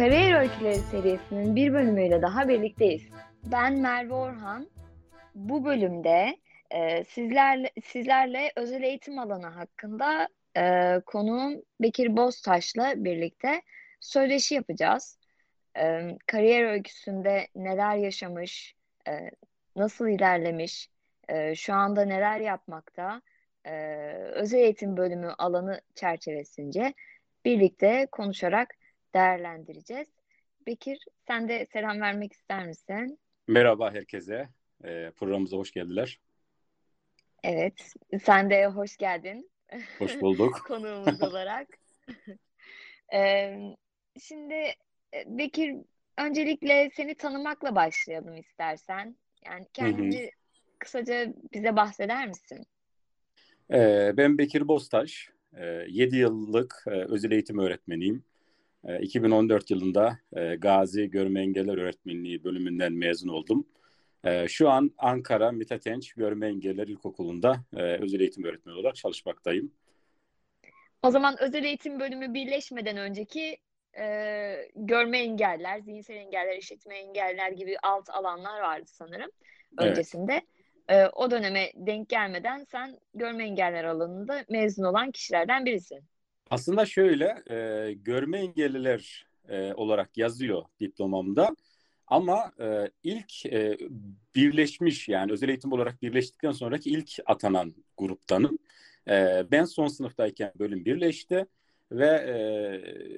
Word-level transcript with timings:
Kariyer 0.00 0.40
Öyküleri 0.40 0.78
serisinin 0.78 1.56
bir 1.56 1.72
bölümüyle 1.72 2.22
daha 2.22 2.48
birlikteyiz. 2.48 3.02
Ben 3.44 3.74
Merve 3.74 4.14
Orhan. 4.14 4.70
Bu 5.34 5.64
bölümde 5.64 6.36
e, 6.70 7.04
sizlerle 7.04 7.70
sizlerle 7.84 8.52
özel 8.56 8.82
eğitim 8.82 9.18
alanı 9.18 9.46
hakkında 9.46 10.28
e, 10.56 10.94
konuğum 11.06 11.62
Bekir 11.80 12.16
Boztaş'la 12.16 13.04
birlikte 13.04 13.62
söyleşi 14.00 14.54
yapacağız. 14.54 15.18
E, 15.78 16.00
kariyer 16.26 16.64
öyküsünde 16.64 17.48
neler 17.54 17.96
yaşamış, 17.96 18.74
e, 19.08 19.30
nasıl 19.76 20.08
ilerlemiş, 20.08 20.88
e, 21.28 21.54
şu 21.54 21.74
anda 21.74 22.04
neler 22.04 22.40
yapmakta, 22.40 23.22
e, 23.64 23.72
özel 24.14 24.58
eğitim 24.58 24.96
bölümü 24.96 25.34
alanı 25.38 25.80
çerçevesince 25.94 26.94
birlikte 27.44 28.06
konuşarak 28.12 28.79
değerlendireceğiz. 29.14 30.08
Bekir, 30.66 30.98
sen 31.26 31.48
de 31.48 31.66
selam 31.72 32.00
vermek 32.00 32.32
ister 32.32 32.66
misin? 32.66 33.18
Merhaba 33.48 33.92
herkese. 33.92 34.48
Ee, 34.84 35.12
programımıza 35.16 35.56
hoş 35.56 35.72
geldiler. 35.72 36.20
Evet, 37.44 37.92
sen 38.24 38.50
de 38.50 38.66
hoş 38.66 38.96
geldin. 38.96 39.50
Hoş 39.98 40.12
bulduk. 40.20 40.64
Konuğumuz 40.68 41.22
olarak. 41.28 41.68
Ee, 43.14 43.58
şimdi 44.20 44.54
e, 45.14 45.24
Bekir, 45.26 45.76
öncelikle 46.18 46.90
seni 46.94 47.14
tanımakla 47.14 47.74
başlayalım 47.74 48.36
istersen. 48.36 49.16
Yani 49.46 49.66
kendini 49.72 50.30
kısaca 50.78 51.34
bize 51.52 51.76
bahseder 51.76 52.28
misin? 52.28 52.66
Ee, 53.72 54.12
ben 54.16 54.38
Bekir 54.38 54.68
Boztaş. 54.68 55.30
Ee, 55.56 55.84
7 55.88 56.16
yıllık 56.16 56.84
e, 56.86 56.90
özel 56.90 57.30
eğitim 57.30 57.58
öğretmeniyim. 57.58 58.24
Ee, 58.84 58.98
2014 59.00 59.70
yılında 59.70 60.18
e, 60.36 60.54
Gazi 60.56 61.10
Görme 61.10 61.40
Engeller 61.40 61.78
Öğretmenliği 61.78 62.44
bölümünden 62.44 62.92
mezun 62.92 63.28
oldum. 63.28 63.66
Ee, 64.24 64.48
şu 64.48 64.70
an 64.70 64.90
Ankara 64.98 65.52
Mithat 65.52 65.86
Enç 65.86 66.12
Görme 66.12 66.48
Engeller 66.48 66.88
İlkokulu'nda 66.88 67.64
e, 67.76 67.82
özel 67.82 68.20
eğitim 68.20 68.44
öğretmeni 68.44 68.76
olarak 68.76 68.96
çalışmaktayım. 68.96 69.72
O 71.02 71.10
zaman 71.10 71.36
özel 71.40 71.64
eğitim 71.64 72.00
bölümü 72.00 72.34
birleşmeden 72.34 72.96
önceki 72.96 73.58
e, 73.98 74.56
görme 74.76 75.18
engeller, 75.18 75.80
zihinsel 75.80 76.16
engeller, 76.16 76.56
işitme 76.56 76.96
engeller 76.96 77.52
gibi 77.52 77.76
alt 77.82 78.10
alanlar 78.10 78.60
vardı 78.60 78.86
sanırım 78.86 79.30
Evet. 79.80 79.90
öncesinde. 79.90 80.42
E, 80.88 81.06
o 81.06 81.30
döneme 81.30 81.72
denk 81.74 82.08
gelmeden 82.08 82.64
sen 82.64 82.98
görme 83.14 83.44
engeller 83.44 83.84
alanında 83.84 84.44
mezun 84.48 84.84
olan 84.84 85.10
kişilerden 85.10 85.66
birisin. 85.66 86.09
Aslında 86.50 86.86
şöyle, 86.86 87.42
e, 87.50 87.92
görme 87.92 88.38
engelliler 88.38 89.26
e, 89.48 89.74
olarak 89.74 90.16
yazıyor 90.16 90.62
diplomamda. 90.80 91.56
Ama 92.06 92.52
e, 92.60 92.90
ilk 93.02 93.46
e, 93.46 93.78
birleşmiş 94.34 95.08
yani 95.08 95.32
özel 95.32 95.48
eğitim 95.48 95.72
olarak 95.72 96.02
birleştikten 96.02 96.52
sonraki 96.52 96.90
ilk 96.90 97.10
atanan 97.26 97.74
gruptanım. 97.98 98.58
E, 99.08 99.44
ben 99.50 99.64
son 99.64 99.86
sınıftayken 99.86 100.52
bölüm 100.58 100.84
birleşti 100.84 101.46
ve 101.92 102.06
e, 102.06 102.34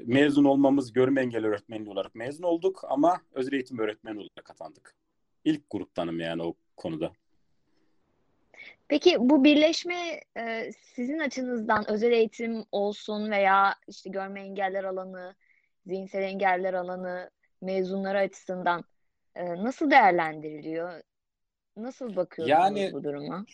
mezun 0.07 0.45
olmamız 0.45 0.93
görme 0.93 1.21
engelli 1.21 1.47
öğretmenliği 1.47 1.91
olarak 1.91 2.15
mezun 2.15 2.45
olduk 2.45 2.85
ama 2.89 3.21
özel 3.33 3.53
eğitim 3.53 3.79
öğretmeni 3.79 4.19
olarak 4.19 4.51
atandık. 4.51 4.95
İlk 5.45 5.71
gruptanım 5.71 6.21
yani 6.21 6.43
o 6.43 6.55
konuda. 6.77 7.13
Peki 8.93 9.17
bu 9.21 9.45
birleşme 9.45 10.21
e, 10.39 10.73
sizin 10.73 11.19
açınızdan 11.19 11.91
özel 11.91 12.13
eğitim 12.13 12.65
olsun 12.73 13.31
veya 13.31 13.75
işte 13.89 14.11
görme 14.11 14.41
engeller 14.41 14.85
alanı, 14.85 15.35
zihinsel 15.87 16.23
engeller 16.23 16.75
alanı 16.75 17.31
mezunları 17.61 18.19
açısından 18.19 18.85
e, 19.35 19.45
nasıl 19.45 19.91
değerlendiriliyor? 19.91 21.01
Nasıl 21.77 22.17
bakıyorsunuz 22.17 22.81
Yani 22.81 22.93
bu 22.93 23.05
duruma? 23.05 23.45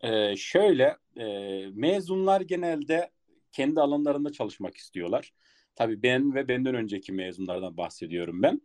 Ee, 0.00 0.36
şöyle 0.36 0.96
e, 1.16 1.26
mezunlar 1.74 2.40
genelde 2.40 3.10
kendi 3.52 3.80
alanlarında 3.80 4.32
çalışmak 4.32 4.76
istiyorlar. 4.76 5.32
Tabii 5.74 6.02
ben 6.02 6.34
ve 6.34 6.48
benden 6.48 6.74
önceki 6.74 7.12
mezunlardan 7.12 7.76
bahsediyorum 7.76 8.42
ben. 8.42 8.60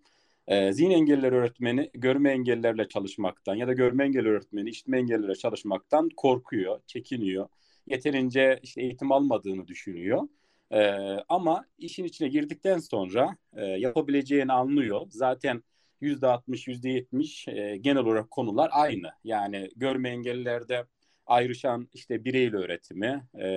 Ee, 0.48 0.74
zihin 0.74 0.92
engelliler 0.92 1.32
öğretmeni 1.32 1.90
görme 1.94 2.32
engellilerle 2.32 2.88
çalışmaktan 2.88 3.56
ya 3.56 3.68
da 3.68 3.74
görme 3.74 4.06
engelli 4.06 4.30
öğretmeni 4.30 4.70
işitme 4.70 4.98
engellilerle 4.98 5.36
çalışmaktan 5.36 6.10
korkuyor, 6.18 6.80
çekiniyor. 6.88 7.48
Yeterince 7.88 8.60
işte 8.64 8.82
eğitim 8.82 9.12
almadığını 9.12 9.68
düşünüyor. 9.68 10.28
Ee, 10.72 10.92
ama 11.30 11.66
işin 11.78 12.04
içine 12.04 12.28
girdikten 12.28 12.80
sonra 12.80 13.38
e, 13.54 13.66
yapabileceğini 13.66 14.54
anlıyor. 14.54 15.02
Zaten 15.10 15.64
%60, 16.02 16.68
%70 16.68 17.48
e, 17.48 17.78
genel 17.78 17.98
olarak 17.98 18.32
konular 18.32 18.70
aynı. 18.74 19.10
Yani 19.24 19.70
görme 19.76 20.10
engellilerde 20.10 20.86
ayrışan 21.26 21.88
işte 21.94 22.26
bireyle 22.26 22.58
öğretimi 22.58 23.24
e, 23.34 23.48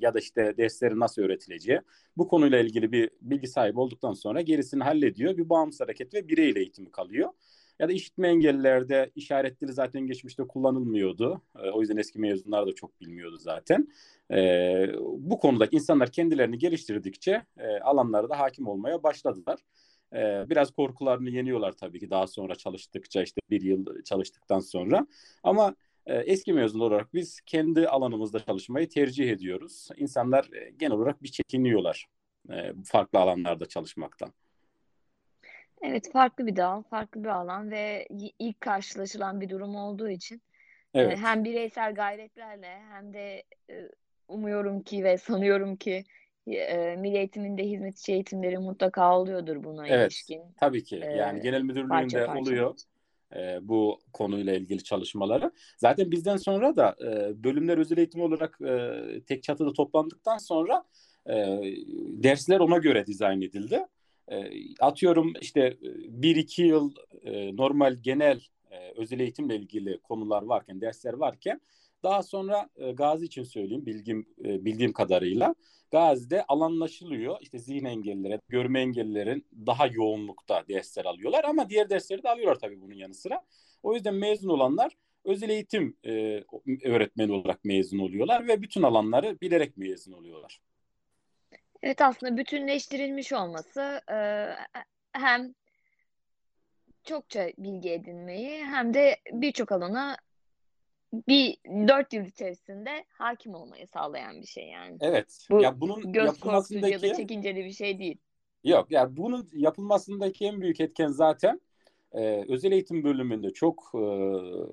ya 0.00 0.14
da 0.14 0.18
işte 0.18 0.54
derslerin 0.56 1.00
nasıl 1.00 1.22
öğretileceği 1.22 1.80
bu 2.16 2.28
konuyla 2.28 2.58
ilgili 2.58 2.92
bir 2.92 3.10
bilgi 3.20 3.48
sahibi 3.48 3.80
olduktan 3.80 4.12
sonra 4.12 4.40
gerisini 4.40 4.82
hallediyor. 4.82 5.36
Bir 5.36 5.48
bağımsız 5.48 5.80
hareket 5.80 6.14
ve 6.14 6.28
bireyle 6.28 6.60
eğitimi 6.60 6.90
kalıyor. 6.90 7.30
Ya 7.78 7.88
da 7.88 7.92
işitme 7.92 8.28
engellilerde 8.28 9.10
işaret 9.14 9.60
dili 9.60 9.72
zaten 9.72 10.06
geçmişte 10.06 10.46
kullanılmıyordu. 10.46 11.42
E, 11.58 11.70
o 11.70 11.80
yüzden 11.80 11.96
eski 11.96 12.18
mezunlar 12.18 12.66
da 12.66 12.74
çok 12.74 13.00
bilmiyordu 13.00 13.36
zaten. 13.38 13.88
E, 14.32 14.38
bu 15.02 15.38
konuda 15.38 15.68
insanlar 15.70 16.12
kendilerini 16.12 16.58
geliştirdikçe 16.58 17.42
e, 17.58 17.78
alanlara 17.78 18.38
hakim 18.38 18.68
olmaya 18.68 19.02
başladılar. 19.02 19.58
E, 20.12 20.50
biraz 20.50 20.70
korkularını 20.70 21.30
yeniyorlar 21.30 21.72
tabii 21.72 22.00
ki 22.00 22.10
daha 22.10 22.26
sonra 22.26 22.54
çalıştıkça 22.54 23.22
işte 23.22 23.40
bir 23.50 23.60
yıl 23.60 24.02
çalıştıktan 24.04 24.60
sonra. 24.60 25.06
Ama 25.42 25.74
eski 26.14 26.52
mezun 26.52 26.80
olarak 26.80 27.14
biz 27.14 27.40
kendi 27.40 27.88
alanımızda 27.88 28.40
çalışmayı 28.40 28.88
tercih 28.88 29.30
ediyoruz. 29.30 29.88
İnsanlar 29.96 30.48
e, 30.52 30.70
genel 30.70 30.92
olarak 30.92 31.22
bir 31.22 31.28
çekiniyorlar 31.28 32.06
e, 32.50 32.72
farklı 32.84 33.18
alanlarda 33.18 33.66
çalışmaktan. 33.66 34.32
Evet, 35.82 36.12
farklı 36.12 36.46
bir 36.46 36.56
dal, 36.56 36.82
farklı 36.82 37.24
bir 37.24 37.28
alan 37.28 37.70
ve 37.70 38.08
ilk 38.38 38.60
karşılaşılan 38.60 39.40
bir 39.40 39.48
durum 39.48 39.74
olduğu 39.76 40.08
için 40.10 40.42
e, 40.94 41.00
Evet, 41.00 41.18
hem 41.18 41.44
bireysel 41.44 41.94
gayretlerle 41.94 42.80
hem 42.90 43.14
de 43.14 43.42
umuyorum 44.28 44.82
ki 44.82 45.04
ve 45.04 45.18
sanıyorum 45.18 45.76
ki 45.76 46.04
e, 46.46 46.96
Milli 46.96 47.16
Eğitim'in 47.16 47.58
de 47.58 47.64
hizmet 47.64 47.98
içi 47.98 48.12
eğitimleri 48.12 48.58
mutlaka 48.58 49.18
oluyordur 49.18 49.64
buna 49.64 49.88
evet. 49.88 50.12
ilişkin 50.12 50.42
Tabii 50.60 50.84
ki. 50.84 51.00
e, 51.02 51.06
Yani 51.06 51.40
genel 51.40 51.60
parça 51.60 51.82
müdürlüğünde 51.82 52.26
parça. 52.26 52.40
oluyor 52.40 52.74
e, 53.34 53.58
bu 53.68 54.00
konuyla 54.12 54.54
ilgili 54.54 54.84
çalışmaları. 54.84 55.50
Zaten 55.78 56.10
bizden 56.10 56.36
sonra 56.36 56.76
da 56.76 56.96
e, 57.00 57.44
bölümler 57.44 57.78
özel 57.78 57.98
eğitim 57.98 58.20
olarak 58.20 58.58
e, 58.60 59.20
tek 59.26 59.42
çatıda 59.42 59.72
toplandıktan 59.72 60.38
sonra 60.38 60.84
e, 61.26 61.34
dersler 62.22 62.60
ona 62.60 62.78
göre 62.78 63.06
dizayn 63.06 63.40
edildi. 63.40 63.86
E, 64.28 64.50
atıyorum 64.80 65.32
işte 65.40 65.76
bir 66.08 66.36
iki 66.36 66.62
yıl 66.62 66.94
e, 67.22 67.56
normal 67.56 67.94
genel 68.02 68.40
e, 68.70 68.92
özel 68.96 69.20
eğitimle 69.20 69.56
ilgili 69.56 69.98
konular 69.98 70.42
varken, 70.42 70.80
dersler 70.80 71.12
varken 71.12 71.60
daha 72.06 72.22
sonra 72.22 72.68
e, 72.76 72.92
Gazi 72.92 73.24
için 73.24 73.42
söyleyeyim 73.42 73.86
bilgim 73.86 74.26
e, 74.44 74.64
bildiğim 74.64 74.92
kadarıyla 74.92 75.54
Gazi'de 75.90 76.44
alanlaşılıyor. 76.44 77.36
İşte 77.40 77.58
zihin 77.58 77.84
engellilere, 77.84 78.40
görme 78.48 78.80
engellilerin 78.80 79.46
daha 79.66 79.86
yoğunlukta 79.86 80.68
dersler 80.68 81.04
alıyorlar 81.04 81.44
ama 81.44 81.70
diğer 81.70 81.90
dersleri 81.90 82.22
de 82.22 82.30
alıyorlar 82.30 82.58
tabii 82.58 82.80
bunun 82.80 82.94
yanı 82.94 83.14
sıra. 83.14 83.42
O 83.82 83.94
yüzden 83.94 84.14
mezun 84.14 84.48
olanlar 84.48 84.96
özel 85.24 85.48
eğitim 85.50 85.96
e, 86.04 86.44
öğretmeni 86.84 87.32
olarak 87.32 87.64
mezun 87.64 87.98
oluyorlar 87.98 88.48
ve 88.48 88.62
bütün 88.62 88.82
alanları 88.82 89.40
bilerek 89.40 89.76
mezun 89.76 90.12
oluyorlar. 90.12 90.60
Evet 91.82 92.02
aslında 92.02 92.36
bütünleştirilmiş 92.36 93.32
olması 93.32 94.00
e, 94.10 94.18
hem 95.12 95.54
çokça 97.04 97.48
bilgi 97.58 97.90
edinmeyi 97.90 98.64
hem 98.64 98.94
de 98.94 99.16
birçok 99.32 99.72
alana 99.72 100.16
bir 101.28 101.56
dört 101.88 102.12
yıl 102.12 102.24
içerisinde 102.24 103.04
hakim 103.08 103.54
olmayı 103.54 103.86
sağlayan 103.86 104.40
bir 104.40 104.46
şey 104.46 104.68
yani. 104.68 104.96
Evet. 105.00 105.46
Bu 105.50 105.62
ya 105.62 105.80
bunun 105.80 106.12
göz 106.12 106.40
korkutucu 106.40 106.74
ya 106.74 106.82
da 106.82 106.88
yapılmasındaki 106.88 107.16
çekinceli 107.16 107.64
bir 107.64 107.72
şey 107.72 107.98
değil. 107.98 108.18
Yok 108.64 108.86
yani 108.90 109.16
bunun 109.16 109.48
yapılmasındaki 109.52 110.46
en 110.46 110.60
büyük 110.60 110.80
etken 110.80 111.08
zaten 111.08 111.60
e, 112.12 112.44
özel 112.48 112.72
eğitim 112.72 113.04
bölümünde 113.04 113.50
çok 113.50 113.92
e, 113.94 114.04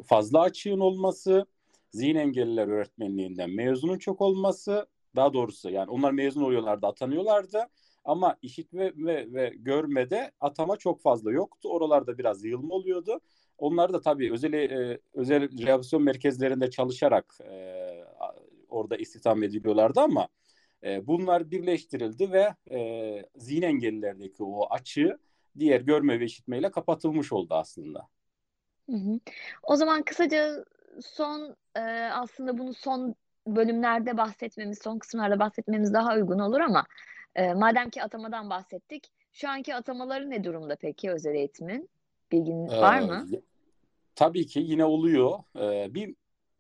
fazla 0.04 0.42
açığın 0.42 0.80
olması, 0.80 1.46
zihin 1.92 2.16
engelliler 2.16 2.68
öğretmenliğinden 2.68 3.50
mezunun 3.50 3.98
çok 3.98 4.22
olması, 4.22 4.88
daha 5.16 5.34
doğrusu 5.34 5.70
yani 5.70 5.90
onlar 5.90 6.12
mezun 6.12 6.42
oluyorlardı, 6.42 6.88
atanıyorlardı 6.88 7.68
ama 8.06 8.38
işitme 8.42 8.92
ve, 8.96 9.34
ve 9.34 9.54
görmede 9.56 10.32
atama 10.40 10.78
çok 10.78 11.02
fazla 11.02 11.32
yoktu. 11.32 11.70
Oralarda 11.70 12.18
biraz 12.18 12.46
yığılma 12.46 12.76
oluyordu. 12.76 13.20
Onlar 13.64 13.94
da 13.94 14.02
tabii 14.02 14.32
özel 14.34 14.54
e, 14.54 15.00
özel 15.14 15.42
rehabilitasyon 15.42 16.04
merkezlerinde 16.04 16.70
çalışarak 16.70 17.36
e, 17.42 18.06
orada 18.70 18.96
istihdam 18.96 19.44
ediliyorlardı 19.44 20.00
ama 20.00 20.28
e, 20.84 21.08
bunlar 21.08 21.52
birleştirildi 21.52 22.32
ve 22.32 22.54
e, 22.72 23.22
zihin 23.36 23.62
engellilerdeki 23.62 24.44
o 24.44 24.68
açığı 24.70 25.20
diğer 25.60 25.82
görme 25.82 26.20
ve 26.20 26.26
işitmeyle 26.26 26.72
kapatılmış 26.72 27.34
oldu 27.34 27.54
aslında. 27.54 28.08
Hı 28.90 28.96
hı. 28.96 29.20
O 29.64 29.76
zaman 29.76 30.04
kısaca 30.04 30.66
son 31.02 31.56
e, 31.76 31.82
aslında 32.14 32.58
bunu 32.58 32.74
son 32.74 33.16
bölümlerde 33.48 34.18
bahsetmemiz, 34.18 34.80
son 34.84 35.00
kısımlarda 35.00 35.40
bahsetmemiz 35.40 35.94
daha 35.94 36.16
uygun 36.16 36.40
olur 36.40 36.60
ama 36.60 36.86
e, 37.36 37.54
madem 37.54 37.90
ki 37.90 38.04
atamadan 38.04 38.50
bahsettik, 38.50 39.12
şu 39.34 39.50
anki 39.50 39.76
atamaları 39.76 40.30
ne 40.30 40.44
durumda 40.44 40.76
peki 40.76 41.12
özel 41.12 41.36
eğitimin? 41.36 41.90
Bilgin 42.32 42.68
var 42.68 43.00
mı? 43.00 43.28
Tabii 44.16 44.46
ki 44.48 44.60
yine 44.60 44.86
oluyor. 44.86 45.40
Ee, 45.60 45.94
bir 45.94 46.16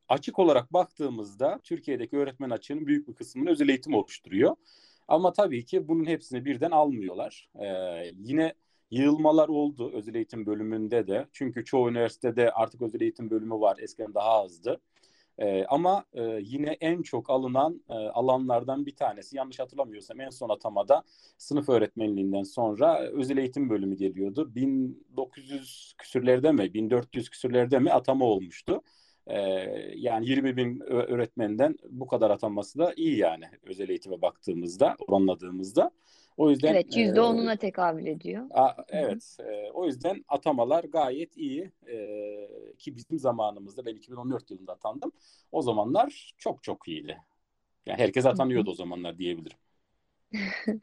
açık 0.10 0.40
olarak 0.40 0.74
baktığımızda 0.74 1.60
Türkiye'deki 1.64 2.18
öğretmen 2.18 2.50
açığının 2.50 2.88
büyük 2.88 3.08
bir 3.08 3.14
kısmını 3.16 3.50
özel 3.50 3.70
eğitim 3.70 3.94
oluşturuyor. 3.94 4.56
Ama 5.08 5.34
tabii 5.34 5.66
ki 5.66 5.88
bunun 5.88 6.06
hepsini 6.06 6.46
birden 6.46 6.72
almıyorlar. 6.72 7.50
Ee, 7.62 8.12
yine 8.18 8.54
yığılmalar 8.92 9.48
oldu 9.50 9.92
özel 9.94 10.16
eğitim 10.16 10.46
bölümünde 10.46 11.08
de. 11.08 11.28
Çünkü 11.34 11.66
çoğu 11.66 11.90
üniversitede 11.90 12.52
artık 12.52 12.82
özel 12.82 13.02
eğitim 13.02 13.30
bölümü 13.30 13.56
var. 13.56 13.78
Eskiden 13.80 14.14
daha 14.14 14.30
azdı. 14.44 14.82
E, 15.38 15.66
ama 15.66 16.06
e, 16.14 16.40
yine 16.42 16.78
en 16.82 17.02
çok 17.02 17.30
alınan 17.30 17.82
e, 17.90 17.94
alanlardan 17.94 18.86
bir 18.86 18.96
tanesi 18.96 19.38
yanlış 19.38 19.60
hatırlamıyorsam 19.60 20.22
en 20.22 20.30
son 20.30 20.50
atamada 20.50 21.04
sınıf 21.38 21.70
öğretmenliğinden 21.70 22.44
sonra 22.44 23.00
özel 23.00 23.38
eğitim 23.38 23.70
bölümü 23.70 23.96
geliyordu. 23.96 24.56
1900 24.56 25.94
küsürlerde 25.98 26.52
mi 26.52 26.74
1400 26.74 27.30
küsürlerde 27.30 27.80
mi 27.80 27.92
atama 27.92 28.26
olmuştu. 28.26 28.82
E, 29.28 29.40
yani 29.96 30.28
20 30.30 30.58
bin 30.58 30.80
öğretmenden 30.80 31.78
bu 31.90 32.08
kadar 32.08 32.30
atanması 32.30 32.80
da 32.80 32.94
iyi 32.96 33.18
yani 33.18 33.46
özel 33.64 33.90
eğitime 33.90 34.22
baktığımızda 34.22 34.96
oranladığımızda. 35.08 35.92
O 36.38 36.50
yüzden 36.50 36.74
evet 36.74 36.98
yüzde 36.98 37.22
onuna 37.22 37.56
tekabül 37.56 38.06
ediyor. 38.06 38.46
A, 38.52 38.72
evet. 38.90 39.38
E, 39.40 39.72
o 39.72 39.86
yüzden 39.86 40.24
atamalar 40.28 40.84
gayet 40.84 41.38
iyi 41.38 41.72
e, 41.88 42.48
ki 42.80 42.96
bizim 42.96 43.20
zamanımızda 43.20 43.86
ben 43.86 43.96
2014 43.96 44.52
yılında 44.52 44.74
atandım. 44.74 45.12
O 45.52 45.62
zamanlar 45.62 46.34
çok 46.38 46.64
çok 46.64 46.88
iyiydi. 46.88 47.18
Yani 47.86 48.00
herkes 48.00 48.26
atanıyordu 48.26 48.72
o 48.72 48.74
zamanlar 48.74 49.18
diyebilirim. 49.18 49.58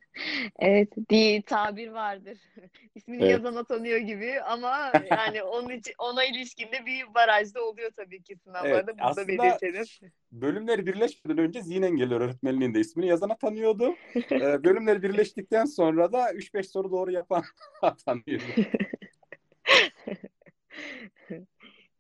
evet, 0.59 0.89
diye 1.09 1.43
tabir 1.43 1.89
vardır. 1.89 2.39
İsmini 2.95 3.23
evet. 3.23 3.31
yazan 3.31 3.57
atanıyor 3.57 3.99
gibi 3.99 4.41
ama 4.41 4.93
yani 5.11 5.43
onun 5.43 5.71
için 5.71 5.95
ona 5.99 6.25
ilişkinde 6.25 6.87
bir 6.87 7.15
barajda 7.15 7.65
oluyor 7.65 7.91
tabii 7.97 8.23
ki 8.23 8.37
sınavlarda. 8.37 8.93
Evet, 8.93 9.05
Burada 9.05 9.29
belirtelim. 9.29 9.85
Bölümleri 10.33 10.87
birleşmeden 10.87 11.39
önce 11.39 11.63
zihin 11.63 11.83
engelli 11.83 12.15
öğretmenliğinde 12.15 12.81
ismini 12.81 13.07
yazan 13.07 13.29
atanıyordu. 13.29 13.95
ee, 14.17 14.65
bölümleri 14.65 15.03
birleştikten 15.03 15.65
sonra 15.65 16.13
da 16.13 16.33
3-5 16.33 16.63
soru 16.63 16.91
doğru 16.91 17.11
yapan 17.13 17.45
atanıyordu. 17.83 18.45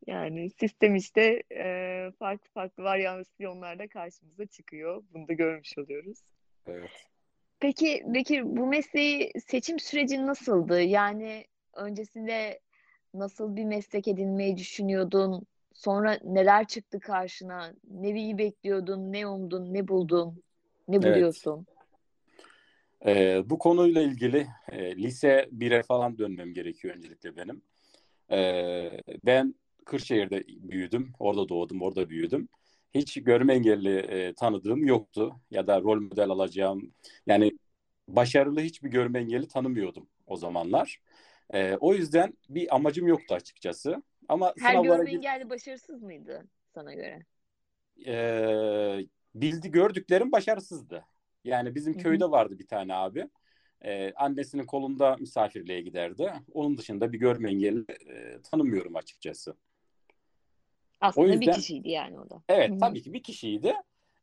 Yani 0.06 0.50
sistem 0.50 0.96
işte 0.96 1.43
e, 1.53 2.12
farklı 2.19 2.50
farklı 2.55 2.82
varyasyonlarda 2.82 3.88
karşımıza 3.88 4.46
çıkıyor. 4.46 5.03
Bunu 5.14 5.29
da 5.29 5.32
görmüş 5.32 5.79
oluyoruz. 5.79 6.19
Evet. 6.67 7.09
Peki 7.60 8.02
Bekir 8.06 8.42
bu 8.56 8.66
mesleği 8.66 9.32
seçim 9.46 9.78
süreci 9.78 10.26
nasıldı? 10.26 10.82
Yani 10.82 11.44
öncesinde 11.74 12.60
nasıl 13.14 13.56
bir 13.56 13.64
meslek 13.64 14.08
edinmeyi 14.08 14.56
düşünüyordun? 14.56 15.46
Sonra 15.74 16.18
neler 16.24 16.66
çıktı 16.66 17.00
karşına? 17.00 17.74
Neyi 17.90 18.38
bekliyordun? 18.38 19.12
Ne 19.12 19.26
umdun? 19.26 19.74
Ne 19.74 19.88
buldun? 19.88 20.42
Ne 20.88 21.02
buluyorsun? 21.02 21.66
Evet. 23.02 23.16
Ee, 23.16 23.50
bu 23.50 23.58
konuyla 23.58 24.02
ilgili 24.02 24.46
e, 24.72 24.96
lise 24.96 25.48
1'e 25.52 25.82
falan 25.82 26.18
dönmem 26.18 26.54
gerekiyor 26.54 26.94
öncelikle 26.96 27.36
benim. 27.36 27.62
Ee, 28.30 28.90
ben 29.24 29.54
Kırşehir'de 29.84 30.44
büyüdüm. 30.48 31.12
Orada 31.18 31.48
doğdum, 31.48 31.82
orada 31.82 32.10
büyüdüm 32.10 32.48
hiç 32.94 33.22
görme 33.22 33.54
engelli 33.54 33.98
e, 33.98 34.34
tanıdığım 34.34 34.87
yoktu 34.87 35.40
ya 35.50 35.66
da 35.66 35.81
rol 35.81 36.00
model 36.00 36.31
alacağım. 36.31 36.94
Yani 37.26 37.52
başarılı 38.08 38.60
hiçbir 38.60 38.90
görme 38.90 39.19
engelli 39.19 39.48
tanımıyordum 39.48 40.08
o 40.26 40.37
zamanlar. 40.37 41.00
E, 41.50 41.76
o 41.76 41.94
yüzden 41.94 42.34
bir 42.48 42.75
amacım 42.75 43.06
yoktu 43.06 43.34
açıkçası. 43.34 44.02
Ama 44.28 44.54
Her 44.60 44.82
görme 44.82 45.10
engelli 45.10 45.50
başarısız 45.50 46.02
mıydı 46.02 46.44
sana 46.75 46.94
göre? 46.94 47.26
E, 48.06 49.06
bildi 49.34 49.70
gördüklerim 49.70 50.32
başarısızdı. 50.32 51.04
Yani 51.44 51.75
bizim 51.75 51.94
Hı-hı. 51.94 52.02
köyde 52.02 52.31
vardı 52.31 52.58
bir 52.58 52.66
tane 52.66 52.94
abi. 52.94 53.28
Ee, 53.84 54.12
annesinin 54.16 54.66
kolunda 54.66 55.16
misafirliğe 55.20 55.81
giderdi. 55.81 56.32
Onun 56.52 56.78
dışında 56.78 57.12
bir 57.12 57.19
görme 57.19 57.50
engelli 57.50 57.84
e, 58.08 58.43
tanımıyorum 58.43 58.96
açıkçası. 58.96 59.56
Aslında 61.00 61.26
o 61.26 61.31
yüzden, 61.31 61.49
bir 61.49 61.52
kişiydi 61.52 61.88
yani 61.88 62.20
o 62.20 62.31
da. 62.31 62.43
Evet 62.49 62.70
Hı-hı. 62.70 62.79
tabii 62.79 63.02
ki 63.02 63.12
bir 63.12 63.23
kişiydi. 63.23 63.75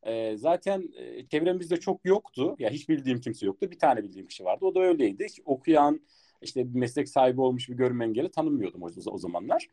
E, 0.02 0.36
zaten 0.36 0.88
e, 0.96 1.26
çevremizde 1.26 1.76
çok 1.76 2.04
yoktu. 2.04 2.56
Ya 2.58 2.70
hiç 2.70 2.88
bildiğim 2.88 3.20
kimse 3.20 3.46
yoktu. 3.46 3.70
Bir 3.70 3.78
tane 3.78 4.02
bildiğim 4.02 4.26
kişi 4.26 4.44
vardı. 4.44 4.64
O 4.64 4.74
da 4.74 4.80
öyleydi. 4.80 5.24
Hiç 5.24 5.40
okuyan, 5.44 6.00
işte 6.42 6.74
bir 6.74 6.78
meslek 6.78 7.08
sahibi 7.08 7.40
olmuş 7.40 7.68
bir 7.68 7.74
görme 7.74 8.04
engeli 8.04 8.30
tanımıyordum 8.30 8.82
o, 8.82 8.88
o 9.06 9.18
zamanlar. 9.18 9.66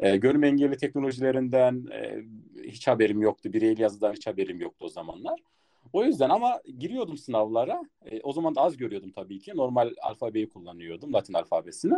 E, 0.00 0.16
görme 0.16 0.48
engelli 0.48 0.76
teknolojilerinden 0.76 1.86
e, 1.92 2.22
hiç 2.62 2.88
haberim 2.88 3.22
yoktu. 3.22 3.52
Bireyli 3.52 3.82
yazıdan 3.82 4.12
hiç 4.12 4.26
haberim 4.26 4.60
yoktu 4.60 4.84
o 4.84 4.88
zamanlar. 4.88 5.40
O 5.92 6.04
yüzden 6.04 6.30
ama 6.30 6.60
giriyordum 6.78 7.16
sınavlara. 7.16 7.82
E, 8.04 8.20
o 8.20 8.32
zaman 8.32 8.54
da 8.54 8.60
az 8.60 8.76
görüyordum 8.76 9.10
tabii 9.10 9.38
ki. 9.38 9.52
Normal 9.54 9.90
alfabeyi 10.02 10.48
kullanıyordum, 10.48 11.12
Latin 11.12 11.34
alfabesini. 11.34 11.94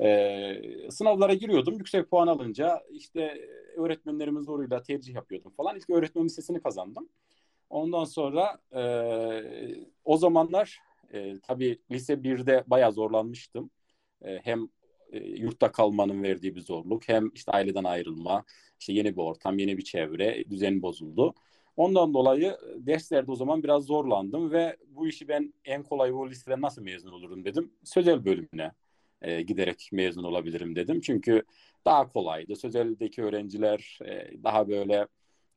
E, 0.00 0.90
sınavlara 0.90 1.34
giriyordum. 1.34 1.74
Yüksek 1.74 2.10
puan 2.10 2.26
alınca 2.26 2.82
işte 2.90 3.48
öğretmenlerimin 3.76 4.42
zoruyla 4.42 4.82
tercih 4.82 5.14
yapıyordum 5.14 5.52
falan. 5.56 5.76
İlk 5.76 5.90
öğretmen 5.90 6.24
lisesini 6.24 6.60
kazandım. 6.60 7.08
Ondan 7.70 8.04
sonra 8.04 8.58
e, 8.72 8.82
o 10.04 10.16
zamanlar 10.16 10.80
e, 11.12 11.40
tabii 11.40 11.78
lise 11.90 12.14
1'de 12.14 12.64
bayağı 12.66 12.92
zorlanmıştım. 12.92 13.70
E, 14.22 14.38
hem 14.44 14.68
e, 15.12 15.18
yurtta 15.18 15.72
kalmanın 15.72 16.22
verdiği 16.22 16.56
bir 16.56 16.60
zorluk 16.60 17.08
hem 17.08 17.30
işte 17.34 17.52
aileden 17.52 17.84
ayrılma, 17.84 18.44
işte 18.80 18.92
yeni 18.92 19.16
bir 19.16 19.22
ortam, 19.22 19.58
yeni 19.58 19.78
bir 19.78 19.84
çevre, 19.84 20.44
düzen 20.50 20.82
bozuldu. 20.82 21.34
Ondan 21.76 22.14
dolayı 22.14 22.56
derslerde 22.76 23.30
o 23.30 23.36
zaman 23.36 23.62
biraz 23.62 23.84
zorlandım 23.84 24.50
ve 24.52 24.76
bu 24.86 25.08
işi 25.08 25.28
ben 25.28 25.54
en 25.64 25.82
kolay 25.82 26.14
bu 26.14 26.30
liseden 26.30 26.60
nasıl 26.60 26.82
mezun 26.82 27.12
olurum 27.12 27.44
dedim. 27.44 27.72
Sözel 27.84 28.24
bölümüne 28.24 28.72
e, 29.22 29.42
giderek 29.42 29.88
mezun 29.92 30.24
olabilirim 30.24 30.76
dedim. 30.76 31.00
Çünkü 31.00 31.42
daha 31.84 32.08
kolaydı. 32.08 32.56
Sözeldeki 32.56 33.22
öğrenciler 33.22 33.98
e, 34.04 34.42
daha 34.44 34.68
böyle 34.68 35.06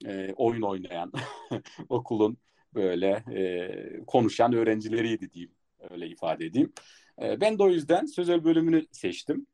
e, 0.06 0.34
oyun 0.34 0.62
oynayan 0.62 1.12
okulun 1.90 2.38
böyle 2.76 3.24
e, 3.36 4.06
konuşan 4.08 4.54
öğrencileriydi 4.54 5.32
diyeyim. 5.32 5.52
Öyle 5.90 6.08
ifade 6.08 6.46
edeyim. 6.46 6.74
E, 7.22 7.42
ben 7.42 7.60
de 7.60 7.64
o 7.64 7.70
yüzden 7.70 8.06
sözel 8.06 8.44
bölümünü 8.44 8.86
seçtim. 8.92 9.48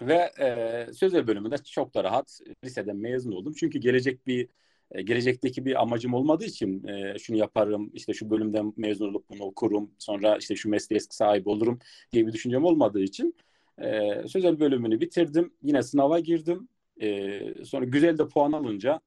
Ve 0.00 0.32
e, 0.40 0.86
sözel 0.92 1.26
bölümünde 1.26 1.56
çok 1.58 1.94
da 1.94 2.04
rahat 2.04 2.40
liseden 2.64 2.96
mezun 2.96 3.32
oldum. 3.32 3.54
Çünkü 3.56 3.78
gelecek 3.78 4.26
bir 4.26 4.48
e, 4.90 5.02
gelecekteki 5.02 5.64
bir 5.64 5.82
amacım 5.82 6.14
olmadığı 6.14 6.44
için 6.44 6.86
e, 6.88 7.18
şunu 7.18 7.36
yaparım, 7.36 7.90
işte 7.94 8.12
şu 8.14 8.30
bölümden 8.30 8.72
mezun 8.76 9.08
olup 9.08 9.30
bunu 9.30 9.42
okurum, 9.42 9.90
sonra 9.98 10.36
işte 10.36 10.56
şu 10.56 10.68
mesleğe 10.68 11.00
sahibi 11.00 11.48
olurum 11.48 11.78
diye 12.12 12.26
bir 12.26 12.32
düşüncem 12.32 12.64
olmadığı 12.64 13.02
için 13.02 13.34
e, 13.82 14.12
sözel 14.28 14.60
bölümünü 14.60 15.00
bitirdim. 15.00 15.52
Yine 15.62 15.82
sınava 15.82 16.20
girdim. 16.20 16.68
E, 17.02 17.40
sonra 17.64 17.84
güzel 17.84 18.18
de 18.18 18.28
puan 18.28 18.52
alınca 18.52 19.00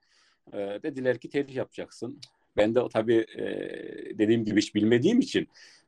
e, 0.53 0.57
dediler 0.57 1.17
ki 1.17 1.29
tercih 1.29 1.55
yapacaksın. 1.55 2.19
Ben 2.57 2.75
de 2.75 2.79
tabii 2.93 3.25
e, 3.37 3.45
dediğim 4.17 4.45
gibi 4.45 4.61
hiç 4.61 4.75
bilmediğim 4.75 5.19
için 5.19 5.47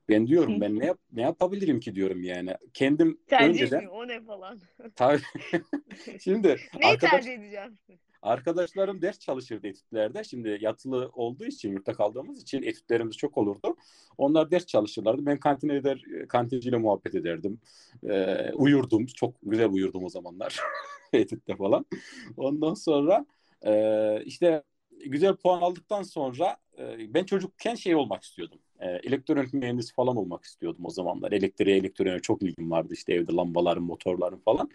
Ben 0.09 0.27
diyorum 0.27 0.61
ben 0.61 0.79
ne 0.79 0.85
yap 0.85 0.97
ne 1.11 1.21
yapabilirim 1.21 1.79
ki 1.79 1.95
diyorum 1.95 2.23
yani. 2.23 2.55
Kendim 2.73 3.19
Tercih 3.27 3.49
önceden 3.49 3.77
etmiyor 3.77 4.03
o 4.03 4.07
ne 4.07 4.21
falan. 4.21 4.59
tabii 4.95 5.21
şimdi 6.19 6.47
Neyi 6.47 6.93
arkadaş 6.93 7.11
tercih 7.11 7.33
edeceğim? 7.33 7.77
Arkadaşlarım 8.21 9.01
ders 9.01 9.19
çalışırdı 9.19 9.67
etütlerde. 9.67 10.23
Şimdi 10.23 10.57
yatılı 10.61 11.11
olduğu 11.13 11.45
için 11.45 11.71
yurtta 11.71 11.93
kaldığımız 11.93 12.41
için 12.41 12.63
etütlerimiz 12.63 13.17
çok 13.17 13.37
olurdu. 13.37 13.75
Onlar 14.17 14.51
ders 14.51 14.65
çalışırlardı. 14.65 15.25
Ben 15.25 15.39
kantine 15.39 15.75
eder 15.75 16.03
kantinciyle 16.29 16.77
muhabbet 16.77 17.15
ederdim. 17.15 17.59
Ee, 18.09 18.51
uyurdum. 18.53 19.05
Çok 19.05 19.35
güzel 19.43 19.69
uyurdum 19.69 20.03
o 20.03 20.09
zamanlar 20.09 20.59
etütte 21.13 21.55
falan. 21.55 21.85
Ondan 22.37 22.73
sonra 22.73 23.25
e, 23.65 24.23
işte 24.25 24.63
güzel 25.05 25.35
puan 25.35 25.61
aldıktan 25.61 26.03
sonra 26.03 26.57
e, 26.77 27.13
ben 27.13 27.23
çocukken 27.23 27.75
şey 27.75 27.95
olmak 27.95 28.23
istiyordum. 28.23 28.59
E, 28.79 28.87
elektronik 28.89 29.53
mühendisi 29.53 29.93
falan 29.93 30.17
olmak 30.17 30.43
istiyordum 30.43 30.85
o 30.85 30.89
zamanlar. 30.89 31.31
Elektriğe, 31.31 31.77
elektroniğe 31.77 32.19
çok 32.19 32.41
ilgim 32.41 32.71
vardı. 32.71 32.93
İşte 32.93 33.13
evde 33.13 33.33
lambaların, 33.33 33.83
motorların 33.83 34.39
falan. 34.39 34.69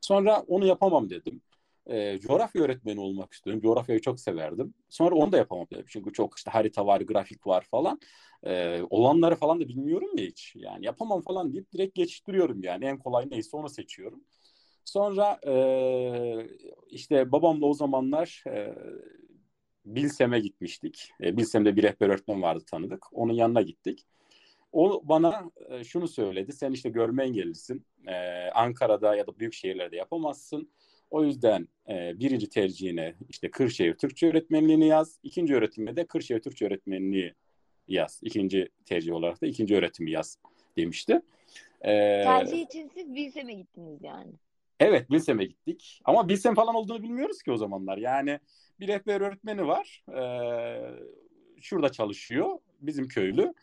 Sonra 0.00 0.40
onu 0.40 0.66
yapamam 0.66 1.10
dedim. 1.10 1.40
E, 1.86 2.20
coğrafya 2.20 2.62
öğretmeni 2.62 3.00
olmak 3.00 3.32
istiyorum. 3.32 3.62
Coğrafyayı 3.62 4.00
çok 4.00 4.20
severdim. 4.20 4.74
Sonra 4.88 5.14
onu 5.14 5.32
da 5.32 5.36
yapamam. 5.36 5.66
Çünkü 5.86 6.12
çok 6.12 6.38
işte 6.38 6.50
harita 6.50 6.86
var, 6.86 7.00
grafik 7.00 7.46
var 7.46 7.66
falan. 7.70 8.00
E, 8.42 8.82
olanları 8.90 9.34
falan 9.36 9.60
da 9.60 9.68
bilmiyorum 9.68 10.10
ya 10.16 10.24
hiç. 10.24 10.52
Yani 10.56 10.86
yapamam 10.86 11.20
falan 11.20 11.52
deyip 11.52 11.72
direkt 11.72 11.94
geçiştiriyorum 11.94 12.62
yani. 12.62 12.84
En 12.84 12.98
kolay 12.98 13.30
neyse 13.30 13.56
onu 13.56 13.68
seçiyorum. 13.68 14.24
Sonra 14.84 15.38
e, 15.46 15.54
işte 16.90 17.32
babamla 17.32 17.66
o 17.66 17.74
zamanlar 17.74 18.44
e, 18.46 18.74
Bilsem'e 19.84 20.40
gitmiştik. 20.40 21.10
E, 21.20 21.36
Bilsem'de 21.36 21.76
bir 21.76 21.82
rehber 21.82 22.08
öğretmen 22.08 22.42
vardı 22.42 22.64
tanıdık. 22.70 23.06
Onun 23.12 23.32
yanına 23.32 23.62
gittik. 23.62 24.06
O 24.72 25.08
bana 25.08 25.50
e, 25.68 25.84
şunu 25.84 26.08
söyledi. 26.08 26.52
Sen 26.52 26.72
işte 26.72 26.88
görme 26.88 27.24
engellisin. 27.24 27.86
E, 28.06 28.14
Ankara'da 28.50 29.16
ya 29.16 29.26
da 29.26 29.38
büyük 29.38 29.54
şehirlerde 29.54 29.96
yapamazsın. 29.96 30.70
O 31.14 31.24
yüzden 31.24 31.68
e, 31.88 32.18
birinci 32.18 32.48
tercihine 32.48 33.14
işte 33.28 33.50
Kırşehir 33.50 33.94
Türkçe 33.94 34.28
öğretmenliğini 34.28 34.86
yaz. 34.86 35.18
İkinci 35.22 35.54
öğretimde 35.54 35.96
de 35.96 36.06
Kırşehir 36.06 36.40
Türkçe 36.40 36.66
öğretmenliği 36.66 37.34
yaz. 37.88 38.20
İkinci 38.22 38.68
tercih 38.84 39.12
olarak 39.12 39.42
da 39.42 39.46
ikinci 39.46 39.76
öğretimi 39.76 40.10
yaz 40.10 40.38
demişti. 40.76 41.20
E, 41.80 41.92
Tercih 42.24 42.62
için 42.62 42.90
siz 42.94 43.14
Bilsem'e 43.14 43.54
gittiniz 43.54 44.02
yani. 44.02 44.32
Evet 44.80 45.10
Bilsem'e 45.10 45.44
gittik. 45.44 46.00
Ama 46.04 46.28
Bilsem 46.28 46.54
falan 46.54 46.74
olduğunu 46.74 47.02
bilmiyoruz 47.02 47.42
ki 47.42 47.52
o 47.52 47.56
zamanlar. 47.56 47.98
Yani 47.98 48.38
bir 48.80 48.88
rehber 48.88 49.20
öğretmeni 49.20 49.66
var. 49.66 50.04
Ee, 50.08 51.60
şurada 51.60 51.88
çalışıyor. 51.88 52.58
Bizim 52.80 53.08
köylü. 53.08 53.54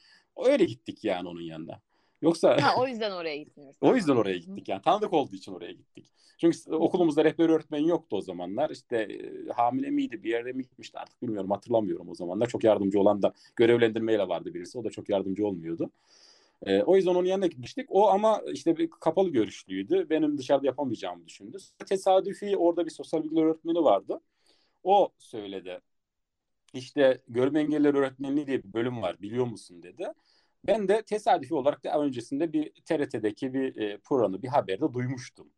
Öyle 0.45 0.65
gittik 0.65 1.03
yani 1.03 1.27
onun 1.27 1.41
yanına. 1.41 1.81
Yoksa 2.21 2.57
Ha 2.61 2.75
o 2.77 2.87
yüzden 2.87 3.11
oraya 3.11 3.37
gittiniz. 3.37 3.75
o 3.81 3.95
yüzden 3.95 4.15
oraya 4.15 4.37
gittik 4.37 4.69
yani. 4.69 4.81
Tanıdık 4.81 5.13
olduğu 5.13 5.35
için 5.35 5.53
oraya 5.53 5.71
gittik. 5.71 6.11
Çünkü 6.37 6.71
okulumuzda 6.71 7.23
rehber 7.23 7.49
öğretmen 7.49 7.79
yoktu 7.79 8.17
o 8.17 8.21
zamanlar. 8.21 8.69
İşte 8.69 8.97
e, 8.97 9.49
hamile 9.53 9.89
miydi 9.89 10.23
bir 10.23 10.29
yerde 10.29 10.51
mi 10.53 10.63
gitmişti 10.63 10.99
artık 10.99 11.21
bilmiyorum 11.21 11.51
hatırlamıyorum 11.51 12.09
o 12.09 12.15
zamanlar. 12.15 12.47
Çok 12.47 12.63
yardımcı 12.63 12.99
olan 12.99 13.21
da 13.21 13.33
görevlendirmeyle 13.55 14.27
vardı 14.27 14.53
birisi. 14.53 14.77
O 14.77 14.83
da 14.83 14.89
çok 14.89 15.09
yardımcı 15.09 15.47
olmuyordu. 15.47 15.89
E, 16.65 16.83
o 16.83 16.95
yüzden 16.95 17.15
onun 17.15 17.25
yanına 17.27 17.47
gitmiştik. 17.47 17.85
O 17.89 18.09
ama 18.09 18.41
işte 18.53 18.77
bir 18.77 18.89
kapalı 18.89 19.29
görüşlüydü. 19.29 20.07
Benim 20.09 20.37
dışarıda 20.37 20.67
yapamayacağımı 20.67 21.25
düşündü. 21.27 21.57
Tesadüfi 21.85 22.57
orada 22.57 22.85
bir 22.85 22.91
sosyal 22.91 23.23
bilgiler 23.23 23.43
öğretmeni 23.43 23.83
vardı. 23.83 24.21
O 24.83 25.09
söyledi. 25.17 25.79
İşte 26.73 27.21
görme 27.27 27.59
engelliler 27.59 27.93
öğretmenliği 27.93 28.47
diye 28.47 28.63
bir 28.63 28.73
bölüm 28.73 29.01
var 29.01 29.21
biliyor 29.21 29.45
musun 29.45 29.83
dedi. 29.83 30.07
Ben 30.67 30.87
de 30.87 31.01
tesadüfi 31.03 31.55
olarak 31.55 31.83
daha 31.83 31.99
öncesinde 31.99 32.53
bir 32.53 32.71
TRT'deki 32.85 33.53
bir 33.53 33.75
e, 33.77 33.97
programı, 33.97 34.41
bir 34.41 34.47
haberde 34.47 34.93
duymuştum. 34.93 35.51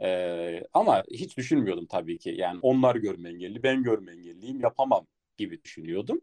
E, 0.00 0.62
ama 0.74 1.02
hiç 1.10 1.36
düşünmüyordum 1.36 1.86
tabii 1.86 2.18
ki. 2.18 2.30
Yani 2.38 2.58
onlar 2.62 2.96
görme 2.96 3.28
engelli, 3.28 3.62
ben 3.62 3.82
görme 3.82 4.12
engelliyim, 4.12 4.60
yapamam 4.60 5.06
gibi 5.36 5.62
düşünüyordum. 5.64 6.20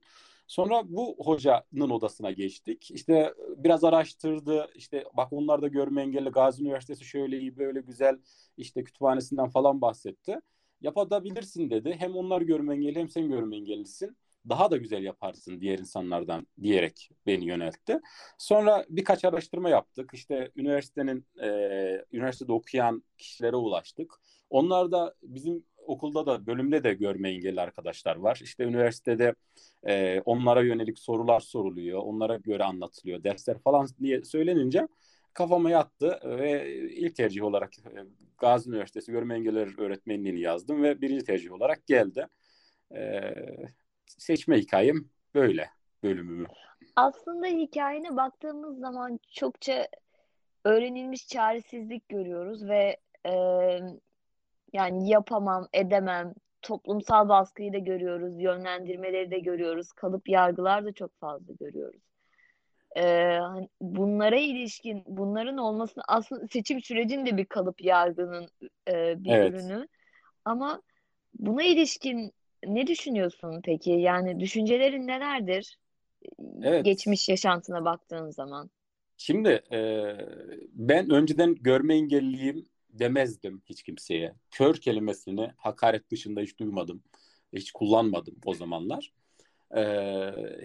Sonra 0.47 0.83
bu 0.89 1.15
hocanın 1.19 1.89
odasına 1.89 2.31
geçtik. 2.31 2.91
İşte 2.91 3.33
biraz 3.57 3.83
araştırdı. 3.83 4.69
İşte 4.75 5.03
bak 5.17 5.33
onlar 5.33 5.61
da 5.61 5.67
görme 5.67 6.01
engelli. 6.01 6.29
Gazi 6.29 6.63
Üniversitesi 6.63 7.05
şöyle 7.05 7.39
iyi, 7.39 7.57
böyle 7.57 7.81
güzel. 7.81 8.19
İşte 8.57 8.83
kütüphanesinden 8.83 9.49
falan 9.49 9.81
bahsetti. 9.81 10.39
Yapabilirsin 10.81 11.69
dedi. 11.69 11.95
Hem 11.99 12.15
onlar 12.15 12.41
görme 12.41 12.75
engelli 12.75 12.99
hem 12.99 13.09
sen 13.09 13.29
görme 13.29 13.55
engellisin. 13.55 14.17
Daha 14.49 14.71
da 14.71 14.77
güzel 14.77 15.03
yaparsın 15.03 15.61
diğer 15.61 15.79
insanlardan 15.79 16.47
diyerek 16.61 17.09
beni 17.25 17.45
yöneltti. 17.45 17.99
Sonra 18.37 18.85
birkaç 18.89 19.25
araştırma 19.25 19.69
yaptık. 19.69 20.09
İşte 20.13 20.51
üniversitenin 20.55 21.25
e, 21.41 21.47
üniversitede 22.11 22.51
okuyan 22.51 23.03
kişilere 23.17 23.55
ulaştık. 23.55 24.13
Onlar 24.49 24.91
da 24.91 25.15
bizim 25.23 25.65
okulda 25.77 26.25
da 26.25 26.45
bölümde 26.47 26.83
de 26.83 26.93
görme 26.93 27.29
engelli 27.29 27.61
arkadaşlar 27.61 28.15
var. 28.15 28.39
İşte 28.43 28.63
üniversitede 28.63 29.35
e, 29.87 30.21
onlara 30.25 30.61
yönelik 30.61 30.99
sorular 30.99 31.39
soruluyor. 31.39 31.99
Onlara 31.99 32.37
göre 32.37 32.63
anlatılıyor. 32.63 33.23
Dersler 33.23 33.59
falan 33.59 33.87
diye 34.01 34.23
söylenince 34.23 34.87
kafama 35.33 35.69
yattı 35.69 36.19
ve 36.23 36.75
ilk 36.75 37.15
tercih 37.15 37.43
olarak 37.43 37.77
e, 37.77 38.05
Gazi 38.37 38.69
Üniversitesi 38.69 39.11
Görme 39.11 39.35
Engelliler 39.35 39.79
Öğretmenliğini 39.79 40.39
yazdım 40.39 40.83
ve 40.83 41.01
birinci 41.01 41.25
tercih 41.25 41.51
olarak 41.51 41.87
geldi. 41.87 42.27
E, 42.95 43.33
seçme 44.17 44.57
hikayem 44.57 45.05
böyle 45.35 45.69
bölümümü. 46.03 46.47
Aslında 46.95 47.47
hikayene 47.47 48.15
baktığımız 48.15 48.79
zaman 48.79 49.19
çokça 49.31 49.87
öğrenilmiş 50.65 51.27
çaresizlik 51.27 52.09
görüyoruz 52.09 52.67
ve 52.67 52.97
e, 53.25 53.33
yani 54.73 55.09
yapamam, 55.09 55.67
edemem, 55.73 56.33
toplumsal 56.61 57.29
baskıyı 57.29 57.73
da 57.73 57.77
görüyoruz, 57.77 58.41
yönlendirmeleri 58.41 59.31
de 59.31 59.39
görüyoruz, 59.39 59.91
kalıp 59.91 60.29
yargılar 60.29 60.85
da 60.85 60.93
çok 60.93 61.19
fazla 61.19 61.53
görüyoruz. 61.59 62.01
Ee, 62.97 63.39
bunlara 63.81 64.35
ilişkin, 64.35 65.03
bunların 65.07 65.57
olmasını 65.57 66.03
aslında 66.07 66.47
seçim 66.47 66.81
sürecinde 66.81 67.37
bir 67.37 67.45
kalıp 67.45 67.81
yargının 67.81 68.47
e, 68.87 69.23
bir 69.23 69.31
Evet. 69.31 69.53
ürünü. 69.53 69.87
Ama 70.45 70.81
buna 71.39 71.63
ilişkin 71.63 72.31
ne 72.67 72.87
düşünüyorsun 72.87 73.61
peki? 73.63 73.91
Yani 73.91 74.39
düşüncelerin 74.39 75.07
nelerdir? 75.07 75.77
Evet. 76.61 76.85
Geçmiş 76.85 77.29
yaşantına 77.29 77.85
baktığın 77.85 78.29
zaman. 78.29 78.69
Şimdi 79.17 79.49
e, 79.71 79.79
ben 80.73 81.09
önceden 81.09 81.55
görme 81.55 81.95
engelliyim 81.95 82.65
demezdim 82.89 83.61
hiç 83.65 83.83
kimseye. 83.83 84.33
Kör 84.51 84.75
kelimesini 84.75 85.51
hakaret 85.57 86.11
dışında 86.11 86.41
hiç 86.41 86.59
duymadım. 86.59 87.03
Hiç 87.53 87.71
kullanmadım 87.71 88.35
o 88.45 88.53
zamanlar. 88.53 89.13
E, 89.75 89.81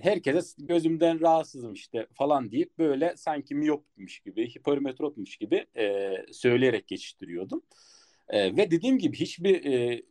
herkese 0.02 0.40
gözümden 0.59 1.21
rahatsızım 1.21 1.73
işte 1.73 2.07
falan 2.14 2.50
deyip 2.50 2.78
böyle 2.78 3.14
sanki 3.17 3.55
miyopmuş 3.55 4.21
gibi, 4.21 4.49
hipermetropmuş 4.55 5.37
gibi 5.37 5.67
e, 5.76 6.11
söyleyerek 6.33 6.88
geçiştiriyordum. 6.88 7.62
E, 8.28 8.57
ve 8.57 8.71
dediğim 8.71 8.99
gibi 8.99 9.17
hiçbir 9.17 9.64
e, 9.64 10.02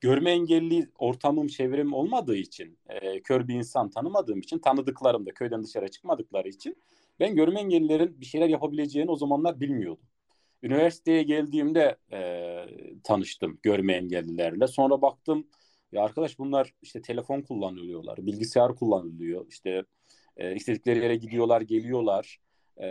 görme 0.00 0.30
engelli 0.30 0.90
ortamım, 0.98 1.46
çevrem 1.46 1.92
olmadığı 1.92 2.36
için, 2.36 2.78
e, 2.88 3.22
kör 3.22 3.48
bir 3.48 3.54
insan 3.54 3.90
tanımadığım 3.90 4.40
için, 4.40 4.58
tanıdıklarım 4.58 5.26
da 5.26 5.34
köyden 5.34 5.64
dışarı 5.64 5.88
çıkmadıkları 5.88 6.48
için 6.48 6.76
ben 7.20 7.34
görme 7.34 7.60
engellilerin 7.60 8.20
bir 8.20 8.26
şeyler 8.26 8.48
yapabileceğini 8.48 9.10
o 9.10 9.16
zamanlar 9.16 9.60
bilmiyordum. 9.60 10.04
Üniversiteye 10.62 11.22
geldiğimde 11.22 11.96
e, 12.12 12.20
tanıştım 13.04 13.58
görme 13.62 13.92
engellilerle. 13.92 14.66
Sonra 14.66 15.02
baktım 15.02 15.46
ya 15.92 16.02
arkadaş 16.02 16.38
bunlar 16.38 16.74
işte 16.82 17.02
telefon 17.02 17.42
kullanıyorlar, 17.42 18.26
bilgisayar 18.26 18.76
kullanılıyor. 18.76 19.46
İşte 19.48 19.84
e, 20.36 20.54
istedikleri 20.54 20.98
yere 20.98 21.16
gidiyorlar, 21.16 21.60
geliyorlar. 21.60 22.38
E, 22.76 22.88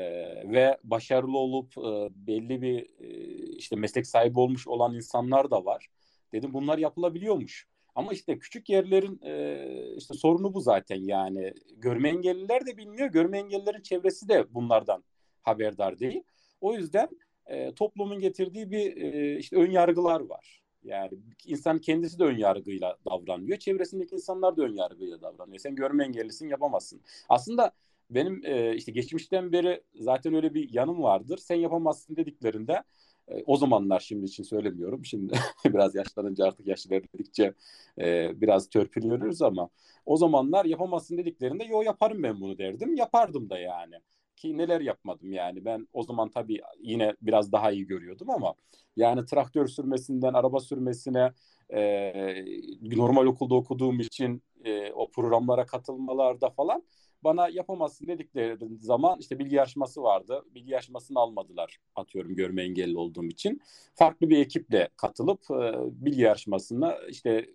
ve 0.51 0.77
başarılı 0.83 1.37
olup 1.37 1.77
e, 1.77 2.09
belli 2.27 2.61
bir 2.61 2.87
e, 2.99 3.09
işte 3.57 3.75
meslek 3.75 4.07
sahibi 4.07 4.39
olmuş 4.39 4.67
olan 4.67 4.95
insanlar 4.95 5.51
da 5.51 5.65
var. 5.65 5.87
Dedim 6.33 6.53
bunlar 6.53 6.77
yapılabiliyormuş. 6.77 7.67
Ama 7.95 8.13
işte 8.13 8.39
küçük 8.39 8.69
yerlerin 8.69 9.19
e, 9.23 9.95
işte 9.97 10.13
sorunu 10.13 10.53
bu 10.53 10.61
zaten 10.61 11.01
yani. 11.01 11.53
Görme 11.77 12.09
engelliler 12.09 12.65
de 12.65 12.77
bilmiyor. 12.77 13.07
Görme 13.07 13.37
engellilerin 13.37 13.81
çevresi 13.81 14.29
de 14.29 14.53
bunlardan 14.53 15.03
haberdar 15.41 15.99
değil. 15.99 16.23
O 16.61 16.73
yüzden 16.75 17.09
e, 17.45 17.73
toplumun 17.73 18.19
getirdiği 18.19 18.71
bir 18.71 18.97
e, 18.97 19.37
işte 19.37 19.55
ön 19.55 19.71
yargılar 19.71 20.21
var. 20.21 20.63
Yani 20.83 21.11
insan 21.45 21.79
kendisi 21.79 22.19
de 22.19 22.23
ön 22.23 22.37
yargıyla 22.37 22.97
davranıyor. 23.05 23.57
Çevresindeki 23.57 24.15
insanlar 24.15 24.57
da 24.57 24.61
ön 24.61 24.75
yargıyla 24.75 25.21
davranıyor. 25.21 25.59
Sen 25.59 25.75
görme 25.75 26.03
engellisin 26.03 26.49
yapamazsın. 26.49 27.01
Aslında 27.29 27.71
benim 28.09 28.41
e, 28.45 28.75
işte 28.75 28.91
geçmişten 28.91 29.51
beri 29.51 29.83
zaten 29.95 30.33
öyle 30.33 30.53
bir 30.53 30.73
yanım 30.73 31.03
vardır. 31.03 31.37
Sen 31.37 31.55
yapamazsın 31.55 32.15
dediklerinde 32.15 32.83
e, 33.27 33.43
o 33.45 33.57
zamanlar 33.57 33.99
şimdi 33.99 34.25
için 34.25 34.43
söylemiyorum. 34.43 35.05
Şimdi 35.05 35.33
biraz 35.65 35.95
yaşlanınca 35.95 36.45
artık 36.45 36.67
yaş 36.67 36.85
ilerledikçe 36.85 37.53
e, 37.99 38.41
biraz 38.41 38.69
törpülüyoruz 38.69 39.41
ama 39.41 39.69
o 40.05 40.17
zamanlar 40.17 40.65
yapamazsın 40.65 41.17
dediklerinde 41.17 41.63
yo 41.63 41.81
yaparım 41.81 42.23
ben 42.23 42.41
bunu 42.41 42.57
derdim. 42.57 42.95
Yapardım 42.95 43.49
da 43.49 43.59
yani. 43.59 43.95
ki 44.35 44.57
neler 44.57 44.81
yapmadım 44.81 45.31
yani. 45.33 45.65
Ben 45.65 45.87
o 45.93 46.03
zaman 46.03 46.29
tabii 46.29 46.61
yine 46.81 47.15
biraz 47.21 47.51
daha 47.51 47.71
iyi 47.71 47.87
görüyordum 47.87 48.29
ama 48.29 48.53
yani 48.95 49.25
traktör 49.25 49.67
sürmesinden 49.67 50.33
araba 50.33 50.59
sürmesine 50.59 51.31
e, 51.73 52.45
normal 52.81 53.25
okulda 53.25 53.55
okuduğum 53.55 53.99
için 53.99 54.43
e, 54.65 54.91
o 54.91 55.11
programlara 55.11 55.65
katılmalarda 55.65 56.49
falan 56.49 56.83
bana 57.23 57.49
yapamazsın 57.49 58.07
dedikleri 58.07 58.57
zaman 58.81 59.19
işte 59.19 59.39
bilgi 59.39 59.55
yarışması 59.55 60.03
vardı. 60.03 60.45
Bilgi 60.55 60.71
yarışmasını 60.71 61.19
almadılar 61.19 61.77
atıyorum 61.95 62.35
görme 62.35 62.63
engelli 62.63 62.97
olduğum 62.97 63.25
için. 63.25 63.61
Farklı 63.95 64.29
bir 64.29 64.37
ekiple 64.37 64.89
katılıp 64.97 65.41
e, 65.51 65.73
bilgi 66.05 66.21
yarışmasına 66.21 66.97
işte 67.09 67.49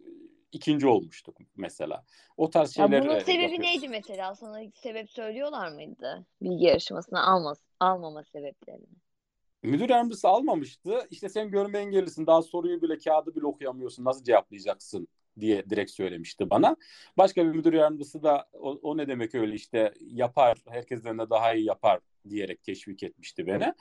ikinci 0.52 0.86
olmuştuk 0.86 1.36
mesela. 1.56 2.04
O 2.36 2.50
tarz 2.50 2.76
Ya 2.78 2.86
şeyler 2.86 3.04
bunun 3.04 3.16
e, 3.16 3.20
sebebi 3.20 3.42
yapıyoruz. 3.42 3.58
neydi 3.58 3.88
mesela? 3.88 4.34
Sana 4.34 4.58
sebep 4.74 5.10
söylüyorlar 5.10 5.72
mıydı? 5.72 6.26
Bilgi 6.42 6.64
yarışmasına 6.64 7.26
almaz, 7.26 7.58
almama 7.80 8.24
sebeplerini. 8.24 8.86
Müdür 9.62 9.88
yardımcısı 9.88 10.28
almamıştı. 10.28 11.06
İşte 11.10 11.28
sen 11.28 11.50
görme 11.50 11.78
engellisin. 11.78 12.26
Daha 12.26 12.42
soruyu 12.42 12.82
bile 12.82 12.98
kağıdı 12.98 13.34
bile 13.34 13.46
okuyamıyorsun. 13.46 14.04
Nasıl 14.04 14.24
cevaplayacaksın 14.24 15.08
diye 15.40 15.70
direkt 15.70 15.90
söylemişti 15.90 16.50
bana. 16.50 16.76
Başka 17.18 17.44
bir 17.46 17.50
müdür 17.50 17.72
yardımcısı 17.72 18.22
da 18.22 18.48
o, 18.52 18.70
o 18.82 18.96
ne 18.96 19.08
demek 19.08 19.34
öyle 19.34 19.54
işte 19.54 19.94
yapar, 20.00 20.58
herkesten 20.68 21.18
de 21.18 21.30
daha 21.30 21.54
iyi 21.54 21.64
yapar 21.64 22.00
diyerek 22.28 22.62
teşvik 22.62 23.02
etmişti 23.02 23.46
beni. 23.46 23.72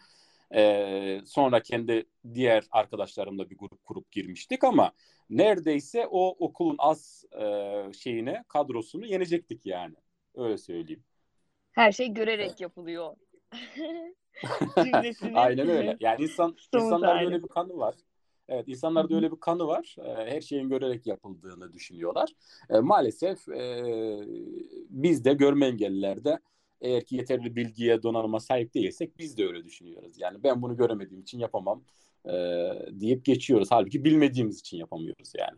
Ee, 0.56 1.22
sonra 1.26 1.60
kendi 1.60 2.06
diğer 2.34 2.64
arkadaşlarımla 2.72 3.50
bir 3.50 3.58
grup 3.58 3.86
kurup 3.86 4.12
girmiştik 4.12 4.64
ama 4.64 4.92
neredeyse 5.30 6.08
o 6.12 6.46
okulun 6.46 6.76
az 6.80 7.26
e, 7.42 7.94
şeyine, 7.94 8.44
kadrosunu 8.48 9.06
yenecektik 9.06 9.66
yani. 9.66 9.96
Öyle 10.36 10.58
söyleyeyim. 10.58 11.04
Her 11.72 11.92
şey 11.92 12.14
görerek 12.14 12.62
yapılıyor. 12.62 13.16
Cümlesinin 14.84 15.34
Aynen 15.34 15.70
öyle. 15.70 15.98
Yani 16.00 16.24
insan 16.24 16.56
somut 16.58 16.86
insanlarda 16.86 17.16
hali. 17.16 17.26
öyle 17.26 17.44
bir 17.44 17.48
kanı 17.48 17.78
var. 17.78 17.96
Evet, 18.50 18.68
insanlarda 18.68 19.16
öyle 19.16 19.32
bir 19.32 19.40
kanı 19.40 19.68
var. 19.68 19.96
Ee, 20.00 20.32
Her 20.32 20.42
şeyin 20.42 20.70
görerek 20.70 21.08
yapıldığını 21.08 21.74
düşünüyorlar. 21.74 22.30
Ee, 22.70 22.80
Maalesef 22.80 23.50
e, 23.50 23.84
biz 24.90 25.26
de 25.26 25.34
görme 25.34 25.66
engellilerde 25.66 26.40
eğer 26.82 27.06
ki 27.06 27.16
yeterli 27.16 27.56
bilgiye, 27.56 28.04
donanıma 28.04 28.40
sahip 28.40 28.74
değilsek 28.74 29.18
biz 29.18 29.38
de 29.38 29.46
öyle 29.46 29.66
düşünüyoruz. 29.66 30.20
Yani 30.20 30.44
ben 30.44 30.62
bunu 30.62 30.78
göremediğim 30.78 31.22
için 31.22 31.40
yapamam 31.40 31.84
e, 32.26 32.32
deyip 32.92 33.26
geçiyoruz. 33.26 33.68
Halbuki 33.72 34.04
bilmediğimiz 34.04 34.60
için 34.60 34.78
yapamıyoruz 34.78 35.34
yani. 35.38 35.58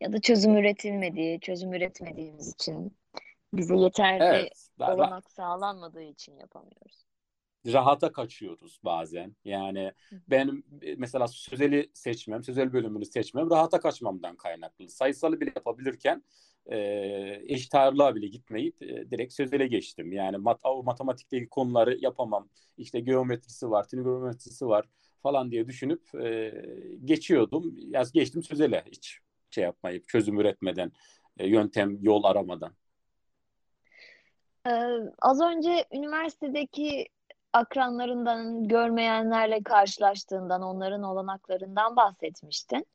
Ya 0.00 0.12
da 0.12 0.20
çözüm 0.20 0.56
üretilmediği, 0.56 1.40
çözüm 1.40 1.72
üretmediğimiz 1.72 2.54
için 2.54 2.96
bize 3.52 3.76
yeterli 3.76 4.24
Evet. 4.24 4.68
olanak 4.80 5.30
sağlanmadığı 5.30 6.02
için 6.02 6.36
yapamıyoruz. 6.36 7.07
Rahata 7.66 8.12
kaçıyoruz 8.12 8.80
bazen. 8.84 9.36
Yani 9.44 9.92
benim 10.28 10.64
e, 10.82 10.94
mesela 10.94 11.28
sözeli 11.28 11.90
seçmem, 11.94 12.42
sözel 12.42 12.72
bölümünü 12.72 13.04
seçmem 13.04 13.50
rahata 13.50 13.80
kaçmamdan 13.80 14.36
kaynaklı. 14.36 14.88
Sayısalı 14.88 15.40
bile 15.40 15.52
yapabilirken 15.56 16.22
e, 16.66 16.78
eşit 17.46 17.74
ağırlığa 17.74 18.14
bile 18.14 18.26
gitmeyip 18.26 18.82
e, 18.82 19.10
direkt 19.10 19.32
sözele 19.32 19.66
geçtim. 19.66 20.12
Yani 20.12 20.36
mat 20.36 20.60
matematikteki 20.84 21.48
konuları 21.48 21.98
yapamam. 22.00 22.48
İşte 22.76 23.00
geometrisi 23.00 23.70
var, 23.70 23.88
trigonometrisi 23.88 24.66
var 24.66 24.88
falan 25.22 25.50
diye 25.50 25.66
düşünüp 25.68 26.14
e, 26.14 26.52
geçiyordum. 27.04 27.74
Yaz 27.76 28.12
geçtim 28.12 28.42
sözele 28.42 28.84
hiç 28.86 29.18
şey 29.50 29.64
yapmayıp 29.64 30.08
çözüm 30.08 30.40
üretmeden, 30.40 30.92
e, 31.38 31.46
yöntem, 31.46 31.98
yol 32.02 32.24
aramadan. 32.24 32.72
Ee, 34.66 34.70
az 35.22 35.40
önce 35.40 35.84
üniversitedeki 35.92 37.08
akranlarından, 37.52 38.68
görmeyenlerle 38.68 39.62
karşılaştığından, 39.62 40.62
onların 40.62 41.02
olanaklarından 41.02 41.96
bahsetmiştin. 41.96 42.86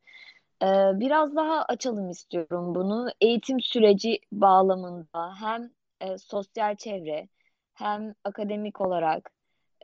Ee, 0.64 0.66
biraz 0.94 1.36
daha 1.36 1.64
açalım 1.64 2.10
istiyorum 2.10 2.76
bunu. 2.76 3.08
Eğitim 3.22 3.60
süreci 3.60 4.20
bağlamında 4.32 5.36
hem 5.40 5.72
e, 6.02 6.18
sosyal 6.18 6.76
çevre 6.76 7.28
hem 7.74 8.14
akademik 8.24 8.82
olarak 8.82 9.32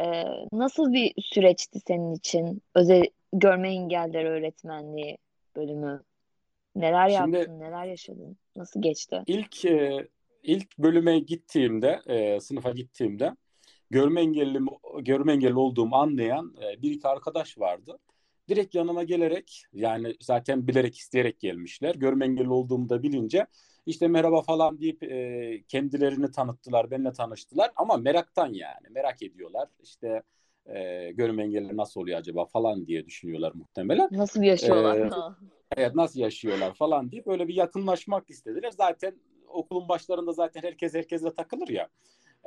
e, 0.02 0.24
nasıl 0.54 0.94
bir 0.94 1.14
süreçti 1.22 1.80
senin 1.88 2.14
için 2.14 2.62
özel 2.76 3.04
görme 3.34 3.70
engelleri 3.70 4.28
öğretmenliği 4.30 5.18
bölümü? 5.56 6.04
Neler 6.76 7.10
Şimdi- 7.10 7.38
yaptın, 7.38 7.60
neler 7.60 7.86
yaşadın, 7.86 8.38
nasıl 8.56 8.82
geçti? 8.82 9.24
İlk 9.28 9.66
e, 9.66 10.08
ilk 10.44 10.78
bölüme 10.78 11.20
gittiğimde, 11.20 12.02
e, 12.08 12.40
sınıfa 12.40 12.72
gittiğimde 12.72 13.36
görme 13.90 14.22
engelli 14.22 14.60
görme 15.02 15.34
engelli 15.34 15.56
olduğumu 15.56 15.96
anlayan 15.96 16.56
e, 16.62 16.82
bir 16.82 16.92
iki 16.92 17.08
arkadaş 17.08 17.60
vardı. 17.60 18.00
Direkt 18.50 18.76
yanıma 18.76 19.04
gelerek 19.04 19.64
yani 19.74 20.16
zaten 20.22 20.68
bilerek 20.68 20.98
isteyerek 20.98 21.40
gelmişler. 21.40 21.96
Görme 21.96 22.26
engelli 22.26 22.50
olduğumu 22.50 22.90
da 22.90 23.04
bilince 23.04 23.46
işte 23.86 24.08
merhaba 24.08 24.42
falan 24.42 24.80
deyip 24.82 25.04
e, 25.04 25.64
kendilerini 25.68 26.32
tanıttılar, 26.32 26.92
benimle 26.92 27.12
tanıştılar 27.12 27.72
ama 27.76 27.98
meraktan 27.98 28.54
yani 28.54 28.88
merak 28.90 29.22
ediyorlar. 29.22 29.70
İşte 29.84 30.24
e, 30.66 31.12
görme 31.12 31.44
engelli 31.44 31.78
nasıl 31.78 32.02
oluyor 32.02 32.20
acaba 32.20 32.46
falan 32.46 32.88
diye 32.88 33.06
düşünüyorlar 33.06 33.52
muhtemelen. 33.56 34.10
Nasıl 34.12 34.42
yaşıyorlar? 34.42 34.98
Ee, 34.98 35.36
Evet 35.78 35.96
nasıl 35.96 36.20
yaşıyorlar 36.20 36.74
falan 36.74 37.12
deyip 37.12 37.26
böyle 37.26 37.48
bir 37.48 37.54
yakınlaşmak 37.56 38.30
istediler. 38.30 38.72
Zaten 38.72 39.16
okulun 39.48 39.90
başlarında 39.90 40.32
zaten 40.32 40.62
herkes 40.62 40.94
herkesle 40.94 41.34
takılır 41.34 41.68
ya. 41.68 41.88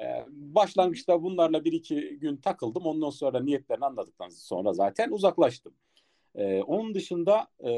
Ee, 0.03 0.25
başlangıçta 0.29 1.23
bunlarla 1.23 1.65
bir 1.65 1.73
iki 1.73 2.19
gün 2.19 2.37
takıldım. 2.37 2.87
Ondan 2.87 3.11
sonra 3.11 3.41
niyetlerini 3.41 3.85
anladıktan 3.85 4.29
sonra 4.29 4.73
zaten 4.73 5.11
uzaklaştım. 5.11 5.75
Ee, 6.35 6.63
onun 6.63 6.95
dışında 6.95 7.47
e, 7.65 7.73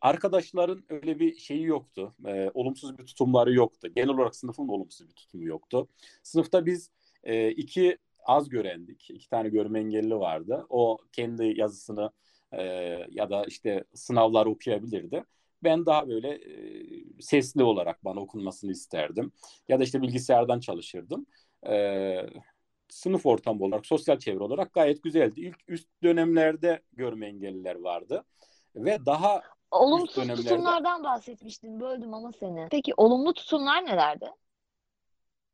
arkadaşların 0.00 0.84
öyle 0.88 1.18
bir 1.18 1.34
şeyi 1.34 1.62
yoktu. 1.62 2.14
Ee, 2.26 2.50
olumsuz 2.54 2.98
bir 2.98 3.06
tutumları 3.06 3.54
yoktu. 3.54 3.88
Genel 3.94 4.08
olarak 4.08 4.36
sınıfın 4.36 4.68
olumsuz 4.68 5.08
bir 5.08 5.14
tutumu 5.14 5.44
yoktu. 5.44 5.88
Sınıfta 6.22 6.66
biz 6.66 6.90
e, 7.24 7.50
iki 7.50 7.98
az 8.24 8.48
görendik. 8.48 9.10
İki 9.10 9.28
tane 9.28 9.48
görme 9.48 9.80
engelli 9.80 10.16
vardı. 10.18 10.66
O 10.68 10.98
kendi 11.12 11.54
yazısını 11.56 12.10
e, 12.52 12.62
ya 13.10 13.30
da 13.30 13.44
işte 13.44 13.84
sınavları 13.94 14.50
okuyabilirdi. 14.50 15.24
Ben 15.62 15.86
daha 15.86 16.08
böyle 16.08 16.28
e, 16.28 17.20
sesli 17.20 17.62
olarak 17.62 18.04
bana 18.04 18.20
okunmasını 18.20 18.72
isterdim. 18.72 19.32
Ya 19.68 19.80
da 19.80 19.84
işte 19.84 20.02
bilgisayardan 20.02 20.60
çalışırdım. 20.60 21.26
E, 21.68 22.16
sınıf 22.88 23.26
ortamı 23.26 23.64
olarak, 23.64 23.86
sosyal 23.86 24.18
çevre 24.18 24.42
olarak 24.42 24.72
gayet 24.72 25.02
güzeldi. 25.02 25.40
İlk 25.40 25.56
üst 25.68 25.88
dönemlerde 26.02 26.82
görme 26.92 27.26
engelliler 27.26 27.74
vardı. 27.74 28.24
Ve 28.76 28.98
daha 29.06 29.42
Olumsuz 29.70 30.16
dönemlerde- 30.16 30.42
tutumlardan 30.42 31.04
bahsetmiştin. 31.04 31.80
Böldüm 31.80 32.14
ama 32.14 32.32
seni. 32.32 32.66
Peki 32.70 32.92
olumlu 32.96 33.34
tutumlar 33.34 33.84
nelerdi? 33.86 34.26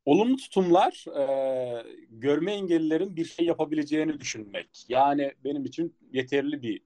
Olumlu 0.04 0.36
tutumlar 0.36 1.04
e, 1.18 1.84
görme 2.10 2.52
engellilerin 2.52 3.16
bir 3.16 3.24
şey 3.24 3.46
yapabileceğini 3.46 4.20
düşünmek. 4.20 4.68
Yani 4.88 5.32
benim 5.44 5.64
için 5.64 5.96
yeterli 6.12 6.62
bir 6.62 6.80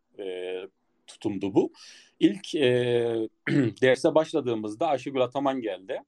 tutumdu 1.07 1.55
bu. 1.55 1.73
İlk 2.21 2.55
e, 2.55 3.29
derse 3.83 4.15
başladığımızda 4.15 4.87
Ayşegül 4.89 5.21
Ataman 5.21 5.61
geldi 5.61 6.03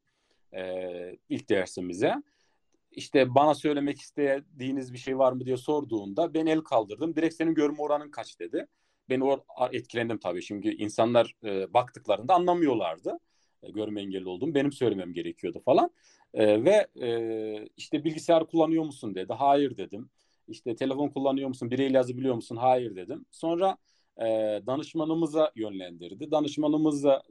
e, 0.53 0.83
ilk 1.29 1.49
dersimize. 1.49 2.15
İşte 2.93 3.35
bana 3.35 3.55
söylemek 3.55 4.01
istediğiniz 4.01 4.93
bir 4.93 4.99
şey 4.99 5.19
var 5.19 5.33
mı 5.33 5.47
diye 5.47 5.57
sorduğunda 5.57 6.35
ben 6.35 6.47
el 6.47 6.61
kaldırdım. 6.61 7.17
Direkt 7.17 7.35
senin 7.35 7.55
görme 7.55 7.83
oranın 7.83 8.11
kaç 8.11 8.41
dedi. 8.41 8.67
Ben 9.09 9.21
o 9.21 9.45
etkilendim 9.73 10.19
tabii. 10.19 10.43
Çünkü 10.43 10.69
insanlar 10.69 11.35
e, 11.45 11.75
baktıklarında 11.75 12.35
anlamıyorlardı. 12.35 13.19
E, 13.63 13.71
görme 13.71 14.01
engelli 14.01 14.29
olduğum 14.29 14.55
benim 14.55 14.73
söylemem 14.73 15.13
gerekiyordu 15.13 15.61
falan. 15.65 15.91
E, 16.35 16.65
ve 16.65 16.87
e, 17.03 17.69
işte 17.77 18.05
bilgisayar 18.05 18.47
kullanıyor 18.47 18.85
musun 18.85 19.15
dedi. 19.15 19.33
Hayır 19.33 19.77
dedim. 19.77 20.11
İşte 20.49 20.77
telefon 20.77 21.09
kullanıyor 21.09 21.49
musun? 21.49 21.71
Bireyle 21.71 21.97
yazabiliyor 21.97 22.35
musun? 22.35 22.57
Hayır 22.57 22.97
dedim. 22.97 23.27
Sonra 23.31 23.77
e, 24.19 24.27
danışmanımıza 24.67 25.53
yönlendirdi. 25.57 26.31
Danışmanımızla 26.31 27.23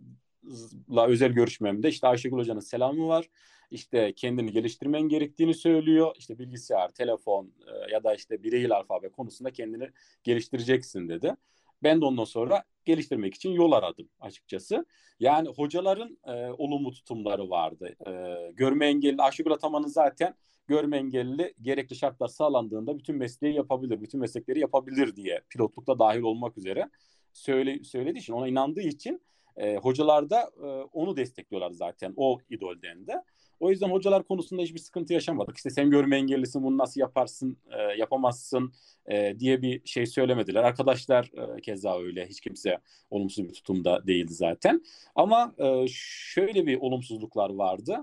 özel 1.08 1.32
görüşmemde 1.32 1.90
işte 1.90 2.08
Ayşegül 2.08 2.38
Hoca'nın 2.38 2.60
selamı 2.60 3.08
var. 3.08 3.30
İşte 3.72 4.14
kendini 4.14 4.52
geliştirmen 4.52 5.02
gerektiğini 5.02 5.54
söylüyor. 5.54 6.16
İşte 6.20 6.40
bilgisayar, 6.40 6.90
telefon 6.90 7.46
e, 7.46 7.92
ya 7.92 8.04
da 8.04 8.16
işte 8.16 8.44
bireyil 8.44 8.72
alfabe 8.72 9.10
konusunda 9.10 9.52
kendini 9.52 9.90
geliştireceksin 10.24 11.10
dedi. 11.10 11.36
Ben 11.84 12.02
de 12.02 12.06
ondan 12.06 12.24
sonra 12.24 12.64
geliştirmek 12.86 13.34
için 13.34 13.52
yol 13.52 13.72
aradım 13.72 14.10
açıkçası. 14.20 14.86
Yani 15.20 15.50
hocaların 15.50 16.18
e, 16.24 16.50
olumlu 16.58 16.92
tutumları 16.92 17.50
vardı. 17.50 17.96
E, 18.08 18.12
görme 18.52 18.88
engelli, 18.88 19.22
Ayşegül 19.22 19.52
Ataman'ın 19.52 19.88
zaten 19.88 20.36
görme 20.68 20.98
engelli 20.98 21.54
gerekli 21.62 21.96
şartlar 21.96 22.28
sağlandığında 22.28 22.98
bütün 22.98 23.16
mesleği 23.16 23.56
yapabilir, 23.56 24.02
bütün 24.02 24.20
meslekleri 24.20 24.60
yapabilir 24.60 25.16
diye 25.16 25.42
pilotlukta 25.50 26.00
dahil 26.00 26.22
olmak 26.22 26.58
üzere 26.58 26.90
söyle, 27.34 27.84
söylediği 27.84 28.22
için, 28.22 28.34
ona 28.34 28.48
inandığı 28.48 28.82
için 28.82 29.22
e, 29.58 29.78
hocalar 29.78 30.30
da 30.30 30.52
e, 30.64 30.68
onu 30.94 31.18
destekliyorlar 31.18 31.72
zaten 31.72 32.14
o 32.16 32.40
idolden 32.50 33.08
de. 33.08 33.24
O 33.60 33.72
yüzden 33.72 33.90
hocalar 33.90 34.24
konusunda 34.24 34.62
hiçbir 34.62 34.80
sıkıntı 34.80 35.14
yaşamadık. 35.14 35.58
İşte 35.58 35.70
sen 35.70 35.90
görme 35.90 36.18
engellisin 36.18 36.64
bunu 36.64 36.78
nasıl 36.78 37.02
yaparsın, 37.02 37.58
e, 37.72 37.82
yapamazsın 37.82 38.74
e, 39.06 39.40
diye 39.40 39.62
bir 39.62 39.82
şey 39.86 40.06
söylemediler. 40.06 40.64
Arkadaşlar 40.64 41.32
e, 41.58 41.62
keza 41.62 42.00
öyle. 42.00 42.28
Hiç 42.28 42.42
kimse 42.42 42.78
olumsuz 43.10 43.48
bir 43.48 43.54
tutumda 43.54 44.08
değildi 44.08 44.34
zaten. 44.34 44.84
Ama 45.16 45.54
e, 45.58 45.86
şöyle 45.90 46.66
bir 46.66 46.78
olumsuzluklar 46.78 47.50
vardı. 47.50 47.98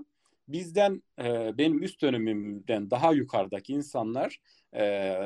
Bizden, 0.47 1.03
e, 1.19 1.57
benim 1.57 1.83
üst 1.83 2.01
dönemimden 2.01 2.91
daha 2.91 3.13
yukarıdaki 3.13 3.73
insanlar 3.73 4.39
e, 4.75 4.81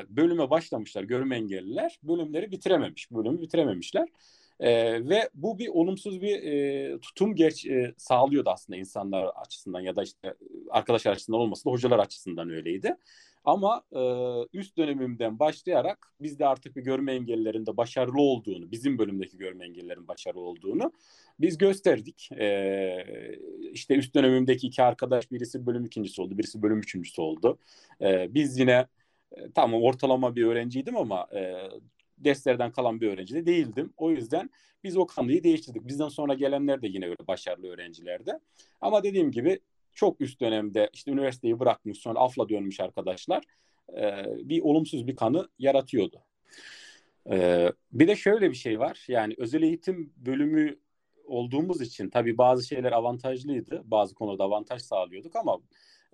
bölüme 0.10 0.50
başlamışlar, 0.50 1.04
görme 1.04 1.36
engelliler. 1.36 2.00
Bölümleri 2.04 2.52
bitirememiş, 2.52 3.12
bölümü 3.12 3.42
bitirememişler. 3.42 4.10
E, 4.60 4.70
ve 5.10 5.30
bu 5.34 5.60
bir 5.60 5.68
olumsuz 5.68 6.22
bir 6.22 6.44
e, 6.44 7.00
tutum 7.00 7.36
geç 7.36 7.66
e, 7.66 7.94
sağlıyordu 7.98 8.50
aslında 8.50 8.80
insanlar 8.80 9.26
açısından 9.26 9.80
ya 9.80 9.96
da 9.96 10.04
işte 10.04 10.36
arkadaşlar 10.70 11.12
açısından 11.12 11.42
olmasa 11.42 11.70
da 11.70 11.74
hocalar 11.74 12.00
açısından 12.00 12.50
öyleydi. 12.50 12.96
Ama 13.44 13.84
e, 13.92 14.02
üst 14.54 14.78
dönemimden 14.78 15.40
başlayarak 15.40 16.14
biz 16.22 16.40
de 16.40 16.48
artık 16.48 16.76
bir 16.76 16.82
görme 16.82 17.14
engellilerin 17.14 17.66
de 17.66 17.78
başarılı 17.78 18.22
olduğunu, 18.22 18.72
bizim 18.72 18.98
bölümdeki 18.98 19.38
görme 19.38 19.66
engellilerin 19.66 20.08
başarılı 20.08 20.42
olduğunu 20.42 20.92
biz 21.40 21.58
gösterdik. 21.58 22.30
E, 22.32 23.06
işte 23.72 23.96
üst 23.96 24.16
dönemimdeki 24.16 24.68
iki 24.68 24.84
arkadaş 24.84 25.32
birisi 25.32 25.66
bölüm 25.66 25.86
ikincisi 25.86 26.22
oldu, 26.22 26.38
birisi 26.38 26.62
bölüm 26.62 26.80
üçüncüsü 26.80 27.22
oldu. 27.22 27.58
E, 28.02 28.34
biz 28.34 28.58
yine 28.58 28.88
e, 29.32 29.52
tamam 29.56 29.84
ortalama 29.84 30.36
bir 30.36 30.46
öğrenciydim 30.46 30.98
ama 30.98 31.28
e, 31.36 31.70
derslerden 32.18 32.72
kalan 32.72 33.02
bir 33.02 33.08
öğrenci 33.08 33.36
de 33.36 33.46
değildim. 33.46 33.94
O 33.98 34.12
yüzden 34.12 34.50
biz 34.84 34.98
o 34.98 35.08
kanıyı 35.08 35.44
değiştirdik. 35.44 35.88
Bizden 35.88 36.10
sonra 36.10 36.34
gelenler 36.34 36.82
de 36.82 36.88
yine 36.88 37.06
öyle 37.06 37.28
başarılı 37.28 37.68
öğrencilerdi. 37.68 38.32
Ama 38.82 39.04
dediğim 39.04 39.32
gibi 39.32 39.60
çok 40.00 40.22
üst 40.22 40.42
dönemde 40.42 40.90
işte 40.94 41.12
üniversiteyi 41.12 41.60
bırakmış 41.60 41.98
sonra 41.98 42.20
afla 42.20 42.50
dönmüş 42.50 42.80
arkadaşlar 42.80 43.44
e, 43.98 44.26
bir 44.50 44.62
olumsuz 44.62 45.08
bir 45.08 45.16
kanı 45.16 45.50
yaratıyordu. 45.60 46.24
E, 47.32 47.68
bir 47.92 48.08
de 48.08 48.16
şöyle 48.16 48.50
bir 48.50 48.56
şey 48.56 48.80
var. 48.80 49.06
Yani 49.08 49.36
özel 49.38 49.64
eğitim 49.64 50.14
bölümü 50.18 50.80
olduğumuz 51.26 51.82
için 51.82 52.10
tabii 52.10 52.38
bazı 52.38 52.68
şeyler 52.68 52.92
avantajlıydı. 52.92 53.82
Bazı 53.86 54.16
konuda 54.16 54.44
avantaj 54.44 54.82
sağlıyorduk 54.82 55.36
ama 55.36 55.58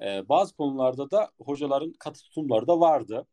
e, 0.01 0.29
bazı 0.29 0.55
konularda 0.55 1.11
da 1.11 1.31
hocaların 1.39 1.93
katı 1.93 2.23
tutumları 2.23 2.67
da 2.67 2.79
vardı. 2.79 3.27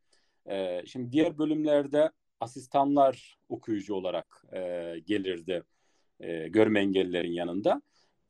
E, 0.46 0.82
şimdi 0.86 1.12
diğer 1.12 1.38
bölümlerde 1.38 2.10
asistanlar 2.40 3.38
okuyucu 3.48 3.94
olarak 3.94 4.44
e, 4.52 4.58
gelirdi 5.06 5.62
e, 6.20 6.48
görme 6.48 6.80
engellilerin 6.80 7.32
yanında. 7.32 7.82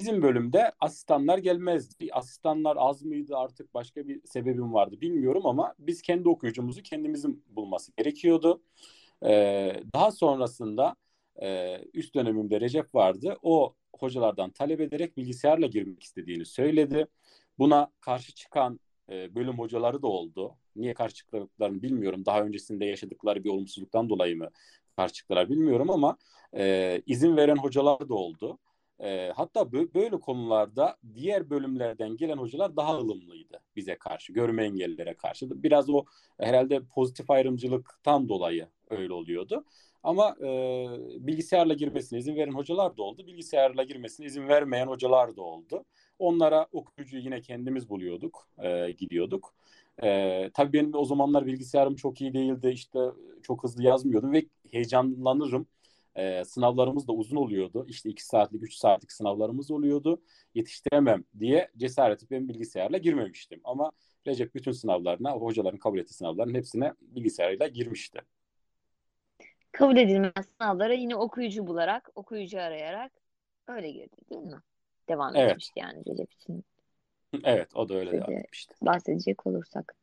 Bizim 0.02 0.22
bölümde 0.22 0.72
asistanlar 0.80 1.38
gelmezdi. 1.38 2.08
Asistanlar 2.12 2.76
az 2.80 3.02
mıydı 3.02 3.36
artık 3.36 3.74
başka 3.74 4.08
bir 4.08 4.20
sebebim 4.24 4.74
vardı 4.74 5.00
bilmiyorum 5.00 5.46
ama 5.46 5.74
biz 5.78 6.02
kendi 6.02 6.28
okuyucumuzu 6.28 6.82
kendimizin 6.82 7.44
bulması 7.48 7.92
gerekiyordu. 7.96 8.62
Ee, 9.24 9.82
daha 9.94 10.10
sonrasında 10.10 10.96
e, 11.42 11.78
üst 11.94 12.14
dönemimde 12.14 12.60
Recep 12.60 12.94
vardı. 12.94 13.36
O 13.42 13.74
hocalardan 13.98 14.50
talep 14.50 14.80
ederek 14.80 15.16
bilgisayarla 15.16 15.66
girmek 15.66 16.02
istediğini 16.02 16.44
söyledi. 16.44 17.06
Buna 17.58 17.90
karşı 18.00 18.34
çıkan 18.34 18.80
e, 19.10 19.34
bölüm 19.34 19.58
hocaları 19.58 20.02
da 20.02 20.06
oldu. 20.06 20.56
Niye 20.76 20.94
karşı 20.94 21.14
çıktıklarını 21.14 21.82
bilmiyorum. 21.82 22.26
Daha 22.26 22.42
öncesinde 22.42 22.84
yaşadıkları 22.84 23.44
bir 23.44 23.50
olumsuzluktan 23.50 24.08
dolayı 24.08 24.36
mı 24.36 24.50
karşı 24.96 25.14
çıktılar 25.14 25.48
bilmiyorum 25.48 25.90
ama 25.90 26.16
e, 26.56 27.02
izin 27.06 27.36
veren 27.36 27.56
hocalar 27.56 28.08
da 28.08 28.14
oldu. 28.14 28.58
E, 29.02 29.32
hatta 29.36 29.72
böyle 29.72 30.10
konularda 30.20 30.96
diğer 31.14 31.50
bölümlerden 31.50 32.16
gelen 32.16 32.36
hocalar 32.36 32.76
daha 32.76 32.98
ılımlıydı 32.98 33.60
bize 33.76 33.96
karşı, 33.96 34.32
görme 34.32 34.64
engellilere 34.64 35.14
karşı. 35.14 35.62
Biraz 35.62 35.90
o 35.90 36.04
herhalde 36.40 36.80
pozitif 36.94 37.30
ayrımcılıktan 37.30 38.28
dolayı 38.28 38.66
öyle 38.90 39.12
oluyordu. 39.12 39.64
Ama 40.02 40.36
e, 40.40 40.86
bilgisayarla 41.26 41.74
girmesine 41.74 42.18
izin 42.18 42.36
veren 42.36 42.52
hocalar 42.52 42.96
da 42.96 43.02
oldu. 43.02 43.26
Bilgisayarla 43.26 43.82
girmesine 43.82 44.26
izin 44.26 44.48
vermeyen 44.48 44.86
hocalar 44.86 45.36
da 45.36 45.42
oldu. 45.42 45.84
Onlara 46.18 46.66
okuyucuyu 46.72 47.22
yine 47.22 47.40
kendimiz 47.40 47.88
buluyorduk, 47.88 48.48
e, 48.58 48.90
gidiyorduk. 48.90 49.54
E, 50.02 50.50
tabii 50.54 50.72
benim 50.72 50.94
o 50.94 51.04
zamanlar 51.04 51.46
bilgisayarım 51.46 51.94
çok 51.96 52.20
iyi 52.20 52.34
değildi. 52.34 52.68
İşte 52.68 52.98
çok 53.42 53.64
hızlı 53.64 53.82
yazmıyordum 53.82 54.32
ve 54.32 54.46
heyecanlanırım 54.70 55.66
e, 56.16 56.44
sınavlarımız 56.44 57.08
da 57.08 57.12
uzun 57.12 57.36
oluyordu. 57.36 57.86
İşte 57.88 58.10
iki 58.10 58.26
saatlik, 58.26 58.62
üç 58.62 58.74
saatlik 58.74 59.12
sınavlarımız 59.12 59.70
oluyordu. 59.70 60.22
Yetiştiremem 60.54 61.24
diye 61.38 61.70
cesaret 61.76 62.18
edip 62.18 62.30
ben 62.30 62.48
bilgisayarla 62.48 62.98
girmemiştim. 62.98 63.60
Ama 63.64 63.92
Recep 64.26 64.54
bütün 64.54 64.72
sınavlarına, 64.72 65.32
hocaların 65.32 65.78
kabul 65.78 65.98
ettiği 65.98 66.14
sınavların 66.14 66.54
hepsine 66.54 66.92
bilgisayarıyla 67.00 67.66
girmişti. 67.66 68.20
Kabul 69.72 69.96
edilmez 69.96 70.46
sınavlara 70.58 70.92
yine 70.92 71.16
okuyucu 71.16 71.66
bularak, 71.66 72.10
okuyucu 72.14 72.60
arayarak 72.60 73.12
öyle 73.68 73.90
girdi 73.90 74.16
değil 74.30 74.42
mi? 74.42 74.60
Devam 75.08 75.36
evet. 75.36 75.50
etmişti 75.50 75.80
yani 75.80 76.02
Recep 76.06 76.32
için. 76.32 76.64
Evet, 77.44 77.76
o 77.76 77.88
da 77.88 77.94
öyle 77.94 78.12
devam 78.12 78.32
etmişti. 78.32 78.74
Bahsedecek 78.82 79.46
olursak. 79.46 79.94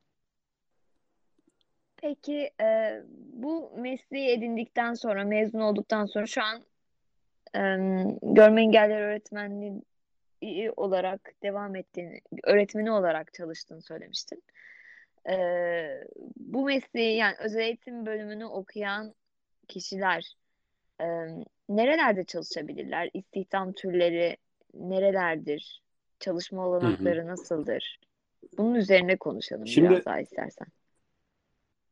Peki 2.01 2.51
e, 2.62 3.01
bu 3.33 3.71
mesleği 3.77 4.29
edindikten 4.29 4.93
sonra, 4.93 5.23
mezun 5.23 5.59
olduktan 5.59 6.05
sonra 6.05 6.25
şu 6.25 6.41
an 6.43 6.62
e, 7.55 7.62
görme 8.21 8.62
engelleri 8.62 9.03
öğretmenliği 9.03 10.71
olarak 10.77 11.33
devam 11.43 11.75
ettiğini, 11.75 12.21
öğretmeni 12.43 12.91
olarak 12.91 13.33
çalıştığını 13.33 13.81
söylemiştin. 13.81 14.43
E, 15.29 15.38
bu 16.38 16.65
mesleği 16.65 17.17
yani 17.17 17.35
özel 17.39 17.59
eğitim 17.59 18.05
bölümünü 18.05 18.45
okuyan 18.45 19.13
kişiler 19.67 20.33
e, 21.01 21.05
nerelerde 21.69 22.23
çalışabilirler? 22.23 23.09
İstihdam 23.13 23.73
türleri 23.73 24.38
nerelerdir? 24.73 25.81
Çalışma 26.19 26.67
olanakları 26.67 27.19
hı 27.19 27.23
hı. 27.23 27.27
nasıldır? 27.27 27.99
Bunun 28.57 28.75
üzerine 28.75 29.17
konuşalım 29.17 29.67
Şimdi, 29.67 29.89
biraz 29.89 30.05
daha 30.05 30.19
istersen 30.19 30.67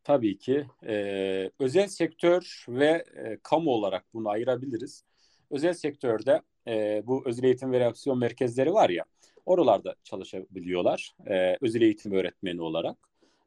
tabii 0.07 0.37
ki 0.37 0.65
e, 0.87 1.51
özel 1.59 1.87
sektör 1.87 2.65
ve 2.69 3.05
e, 3.15 3.37
kamu 3.43 3.71
olarak 3.71 4.05
bunu 4.13 4.29
ayırabiliriz. 4.29 5.03
Özel 5.51 5.73
sektörde 5.73 6.41
e, 6.67 7.03
bu 7.07 7.23
özel 7.25 7.43
eğitim 7.43 7.71
ve 7.71 7.79
reaksiyon 7.79 8.19
merkezleri 8.19 8.73
var 8.73 8.89
ya 8.89 9.03
oralarda 9.45 9.95
çalışabiliyorlar 10.03 11.15
e, 11.29 11.57
özel 11.61 11.81
eğitim 11.81 12.11
öğretmeni 12.11 12.61
olarak. 12.61 12.97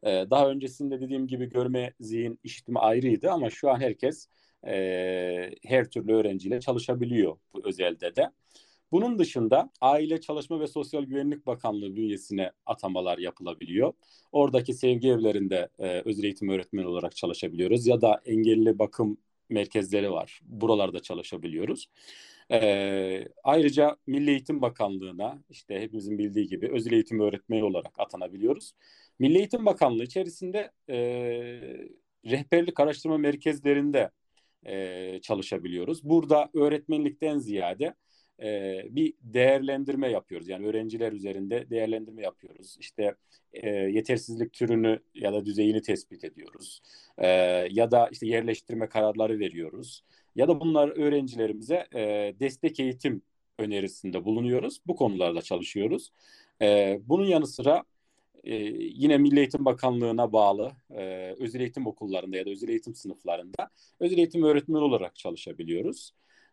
E, 0.03 0.11
daha 0.31 0.51
öncesinde 0.51 1.01
dediğim 1.01 1.27
gibi 1.27 1.51
görme, 1.51 1.93
zihin, 2.01 2.39
işitme 2.45 2.81
ayrıydı 2.81 3.31
ama 3.31 3.51
şu 3.51 3.71
an 3.71 3.81
herkes 3.81 4.29
e, 4.67 5.51
her 5.65 5.91
türlü 5.91 6.15
öğrenciyle 6.15 6.61
çalışabiliyor 6.61 7.37
bu 7.55 7.61
özelde 7.65 8.17
de. 8.17 8.31
Bunun 8.93 9.19
dışında 9.19 9.71
Aile 9.81 10.21
Çalışma 10.21 10.61
ve 10.61 10.67
Sosyal 10.67 11.03
Güvenlik 11.03 11.47
Bakanlığı 11.47 11.97
bünyesine 11.97 12.53
atamalar 12.67 13.19
yapılabiliyor. 13.19 13.93
Oradaki 14.33 14.75
sevgi 14.75 15.09
evlerinde 15.09 15.69
e, 15.79 16.03
özel 16.05 16.25
eğitim 16.25 16.49
öğretmeni 16.49 16.87
olarak 16.87 17.17
çalışabiliyoruz 17.17 17.87
ya 17.87 18.01
da 18.01 18.21
engelli 18.25 18.79
bakım 18.79 19.19
merkezleri 19.49 20.11
var. 20.11 20.41
Buralarda 20.45 21.01
çalışabiliyoruz. 21.01 21.89
Ee, 22.53 23.29
ayrıca 23.45 23.97
Milli 24.07 24.31
Eğitim 24.31 24.63
Bakanlığı'na 24.63 25.43
işte 25.51 25.81
hepimizin 25.81 26.19
bildiği 26.19 26.49
gibi 26.49 26.71
özel 26.73 26.93
eğitim 26.93 27.21
öğretmeni 27.21 27.65
olarak 27.65 28.01
atanabiliyoruz. 28.01 28.73
Milli 29.19 29.39
Eğitim 29.39 29.67
Bakanlığı 29.67 30.05
içerisinde 30.05 30.71
e, 30.89 30.97
rehberlik 32.25 32.81
araştırma 32.81 33.19
merkezlerinde 33.19 34.11
e, 34.67 35.21
çalışabiliyoruz. 35.23 36.05
Burada 36.05 36.51
öğretmenlikten 36.55 37.39
ziyade 37.39 37.95
e, 38.43 38.83
bir 38.91 39.15
değerlendirme 39.23 40.11
yapıyoruz. 40.11 40.49
Yani 40.49 40.67
öğrenciler 40.67 41.13
üzerinde 41.13 41.71
değerlendirme 41.71 42.23
yapıyoruz. 42.23 42.77
İşte 42.81 43.15
e, 43.53 43.71
yetersizlik 43.71 44.53
türünü 44.53 45.01
ya 45.15 45.33
da 45.33 45.47
düzeyini 45.47 45.83
tespit 45.83 46.25
ediyoruz. 46.25 46.83
E, 47.19 47.27
ya 47.71 47.91
da 47.91 48.09
işte 48.13 48.27
yerleştirme 48.27 48.89
kararları 48.89 49.39
veriyoruz. 49.39 50.05
Ya 50.37 50.49
da 50.49 50.61
bunlar 50.61 50.89
öğrencilerimize 50.89 51.87
e, 51.95 52.01
destek 52.41 52.81
eğitim 52.81 53.23
önerisinde 53.59 54.25
bulunuyoruz. 54.25 54.81
Bu 54.87 54.97
konularda 54.97 55.43
çalışıyoruz. 55.43 56.13
E, 56.63 57.01
bunun 57.07 57.25
yanı 57.25 57.47
sıra 57.47 57.85
e, 58.45 58.55
yine 58.75 59.19
Milli 59.19 59.39
Eğitim 59.39 59.65
Bakanlığı'na 59.65 60.33
bağlı 60.33 60.73
e, 60.91 61.35
özel 61.41 61.61
eğitim 61.61 61.87
okullarında 61.87 62.37
ya 62.37 62.47
da 62.47 62.51
özel 62.51 62.69
eğitim 62.69 62.95
sınıflarında 62.95 63.71
özel 64.01 64.19
eğitim 64.19 64.43
öğretmeni 64.43 64.83
olarak 64.83 65.17
çalışabiliyoruz. 65.17 66.13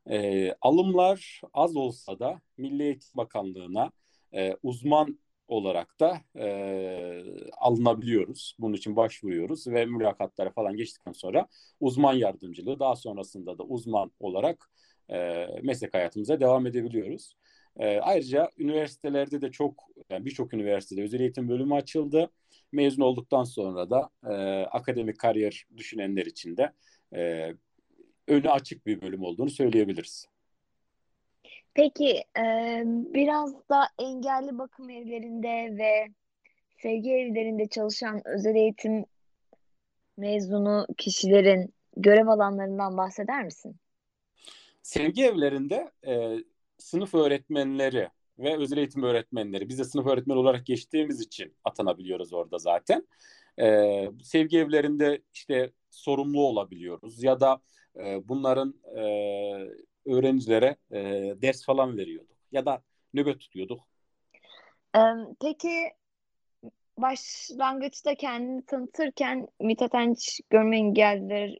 E, 0.10 0.52
alımlar 0.62 1.41
az 1.54 1.76
olsa 1.76 2.20
da 2.20 2.41
Milli 2.58 2.84
Eğitim 2.84 3.10
Bakanlığı'na 3.15 3.91
e, 4.34 4.56
uzman 4.63 5.20
olarak 5.48 6.00
da 6.00 6.22
e, 6.36 7.24
alınabiliyoruz. 7.58 8.56
Bunun 8.60 8.74
için 8.74 8.96
başvuruyoruz 8.96 9.67
ve 9.67 9.86
mülakatlara 9.86 10.52
falan 10.52 10.76
geçtikten 10.78 11.12
sonra 11.12 11.48
uzman 11.80 12.13
yardımcılığı 12.13 12.80
daha 12.80 12.96
sonrasında 12.96 13.58
da 13.58 13.63
uzman 13.63 14.12
olarak 14.20 14.70
e, 15.12 15.48
meslek 15.63 15.93
hayatımıza 15.93 16.39
devam 16.39 16.67
edebiliyoruz. 16.67 17.34
E, 17.78 18.00
ayrıca 18.00 18.52
üniversitelerde 18.58 19.41
de 19.41 19.52
çok, 19.52 19.84
yani 20.10 20.26
birçok 20.26 20.54
üniversitede 20.54 21.04
özel 21.04 21.20
eğitim 21.20 21.50
bölümü 21.50 21.74
açıldı. 21.74 22.32
Mezun 22.72 23.02
olduktan 23.02 23.43
sonra 23.43 23.89
da 23.89 24.10
e, 24.30 24.34
akademik 24.65 25.20
kariyer 25.20 25.65
düşünenler 25.78 26.26
için 26.26 26.58
de 26.58 26.74
e, 27.15 27.54
önü 28.28 28.50
açık 28.50 28.86
bir 28.86 29.02
bölüm 29.02 29.24
olduğunu 29.24 29.50
söyleyebiliriz. 29.50 30.28
Peki 31.74 32.24
e, 32.38 32.84
biraz 32.86 33.70
da 33.70 33.88
engelli 34.00 34.58
bakım 34.58 34.90
evlerinde 34.90 35.78
ve 35.78 36.08
sevgi 36.82 37.12
evlerinde 37.12 37.68
çalışan 37.68 38.22
özel 38.26 38.56
eğitim 38.56 39.06
mezunu 40.18 40.88
kişilerin 40.98 41.74
görev 41.98 42.28
alanlarından 42.28 42.98
bahseder 42.98 43.44
misin? 43.44 43.76
Sevgi 44.82 45.26
evlerinde 45.26 45.92
e, 46.08 46.38
sınıf 46.78 47.13
öğretmenleri 47.13 48.10
ve 48.39 48.58
özel 48.58 48.78
eğitim 48.78 49.04
öğretmenleri, 49.04 49.69
biz 49.69 49.80
de 49.80 49.84
sınıf 49.84 50.08
öğretmeni 50.08 50.39
olarak 50.39 50.65
geçtiğimiz 50.65 51.21
için 51.21 51.56
atanabiliyoruz 51.63 52.34
orada 52.34 52.58
zaten. 52.58 53.08
E, 53.60 54.06
sevgi 54.23 54.60
evlerinde 54.60 55.21
işte 55.34 55.71
sorumlu 55.89 56.41
olabiliyoruz 56.41 57.23
ya 57.23 57.39
da 57.39 57.62
e, 57.95 58.28
bunların 58.30 58.73
e, 58.95 59.02
öğrencilere 60.06 60.76
e, 60.91 61.02
ders 61.41 61.65
falan 61.65 61.97
veriyorduk 61.97 62.38
ya 62.52 62.65
da 62.65 62.82
nöbet 63.13 63.39
tutuyorduk. 63.39 63.80
Peki 65.41 65.91
başlangıçta 66.97 68.15
kendini 68.15 68.65
tanıtırken 68.65 69.47
Mithat 69.60 69.95
Enç 69.95 70.41
Görme 70.50 70.78
Engelliler 70.78 71.58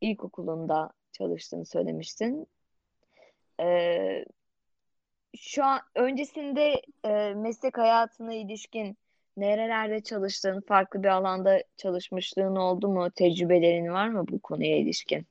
İlkokulu'nda 0.00 0.92
çalıştığını 1.12 1.66
söylemiştin. 1.66 2.46
Ee, 3.60 4.24
şu 5.38 5.64
an 5.64 5.80
öncesinde 5.94 6.82
e, 7.04 7.34
meslek 7.34 7.78
hayatına 7.78 8.34
ilişkin 8.34 8.96
nerelerde 9.36 10.00
çalıştığın, 10.00 10.60
farklı 10.60 11.02
bir 11.02 11.08
alanda 11.08 11.62
çalışmışlığın 11.76 12.56
oldu 12.56 12.88
mu? 12.88 13.10
Tecrübelerin 13.10 13.92
var 13.92 14.08
mı 14.08 14.24
bu 14.30 14.38
konuya 14.38 14.78
ilişkin? 14.78 15.26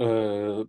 Ee, 0.00 0.04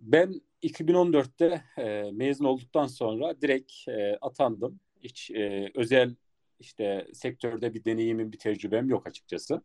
ben 0.00 0.40
2014'te 0.62 1.62
e, 1.78 2.10
mezun 2.12 2.44
olduktan 2.44 2.86
sonra 2.86 3.40
direkt 3.40 3.72
e, 3.88 4.18
atandım. 4.20 4.80
Hiç 5.00 5.30
e, 5.30 5.70
özel 5.74 6.14
işte 6.60 7.06
sektörde 7.12 7.74
bir 7.74 7.84
deneyimim, 7.84 8.32
bir 8.32 8.38
tecrübem 8.38 8.88
yok 8.88 9.06
açıkçası. 9.06 9.62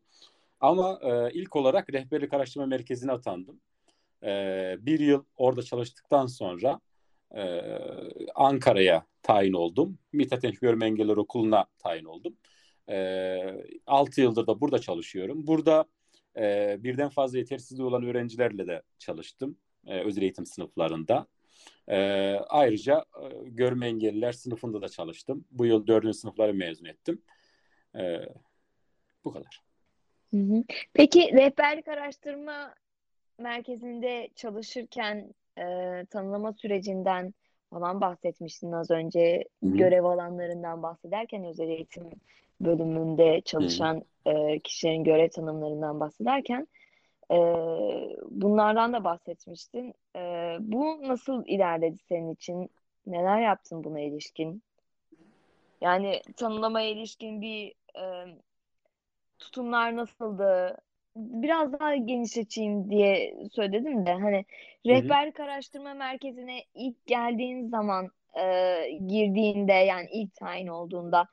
Ama 0.60 1.00
e, 1.04 1.32
ilk 1.34 1.56
olarak 1.56 1.94
rehberlik 1.94 2.34
araştırma 2.34 2.66
merkezine 2.66 3.12
atandım. 3.12 3.60
E, 4.24 4.30
bir 4.80 5.00
yıl 5.00 5.24
orada 5.38 5.64
çalıştıktan 5.64 6.28
sonra 6.28 6.80
e, 7.36 7.62
Ankara'ya 8.36 9.06
tayin 9.24 9.54
oldum. 9.54 9.98
Mithat 10.14 10.46
Enç 10.46 10.60
Görme 10.60 10.86
Engelliler 10.86 11.18
Okulu'na 11.18 11.66
tayin 11.80 12.06
oldum. 12.06 12.38
E, 12.90 13.38
6 13.88 14.22
yıldır 14.22 14.48
da 14.48 14.62
burada 14.62 14.80
çalışıyorum. 14.80 15.48
Burada 15.48 15.86
e, 16.38 16.76
birden 16.80 17.10
fazla 17.10 17.38
yetersizliği 17.38 17.88
olan 17.88 18.04
öğrencilerle 18.04 18.68
de 18.68 18.82
çalıştım. 19.00 19.58
E, 19.88 20.00
özel 20.00 20.22
eğitim 20.22 20.46
sınıflarında. 20.46 21.28
E, 21.88 21.98
ayrıca 22.50 23.06
e, 23.22 23.50
görme 23.50 23.88
engelliler 23.88 24.32
sınıfında 24.32 24.82
da 24.82 24.90
çalıştım. 24.90 25.46
Bu 25.52 25.66
yıl 25.66 25.88
dördüncü 25.88 26.18
sınıfları 26.18 26.54
mezun 26.54 26.86
ettim. 26.86 27.22
E, 27.96 28.20
bu 29.26 29.32
kadar. 29.34 29.62
Peki 30.94 31.32
rehberlik 31.34 31.88
araştırma 31.88 32.76
merkezinde 33.38 34.30
çalışırken 34.36 35.34
e, 35.62 36.06
tanımlama 36.06 36.54
sürecinden 36.54 37.34
falan 37.70 38.02
bahsetmiştin 38.02 38.72
az 38.72 38.92
önce. 38.92 39.44
Hı-hı. 39.64 39.78
Görev 39.78 40.04
alanlarından 40.04 40.84
bahsederken 40.84 41.44
özel 41.44 41.70
eğitim 41.70 42.10
bölümünde 42.62 43.42
çalışan 43.42 44.04
e, 44.26 44.60
kişilerin 44.60 45.04
görev 45.04 45.30
tanımlarından 45.30 46.00
bahsederken 46.00 46.68
e, 47.32 47.38
bunlardan 48.30 48.94
da 48.94 49.04
bahsetmiştin. 49.04 49.94
E, 50.16 50.20
bu 50.60 51.08
nasıl 51.08 51.46
ilerledi 51.46 51.98
senin 52.10 52.34
için? 52.34 52.70
Neler 53.08 53.42
yaptın 53.42 53.84
buna 53.84 54.00
ilişkin? 54.00 54.64
Yani 55.82 56.22
tanımlamaya 56.38 56.90
ilişkin 56.90 57.42
bir 57.42 57.74
e, 57.96 58.36
tutumlar 59.40 59.96
nasıldı? 59.96 60.78
Biraz 61.16 61.74
daha 61.74 61.96
genişleteyim 61.96 62.90
diye 62.90 63.36
söyledim 63.52 64.06
de 64.06 64.14
hani 64.14 64.46
rehberlik 64.86 65.40
araştırma 65.40 65.94
merkezine 65.94 66.64
ilk 66.74 67.06
geldiğin 67.06 67.70
zaman 67.70 68.12
e, 68.40 68.44
girdiğinde 69.08 69.74
yani 69.74 70.08
ilk 70.12 70.36
tayin 70.36 70.68
olduğunda 70.68 71.28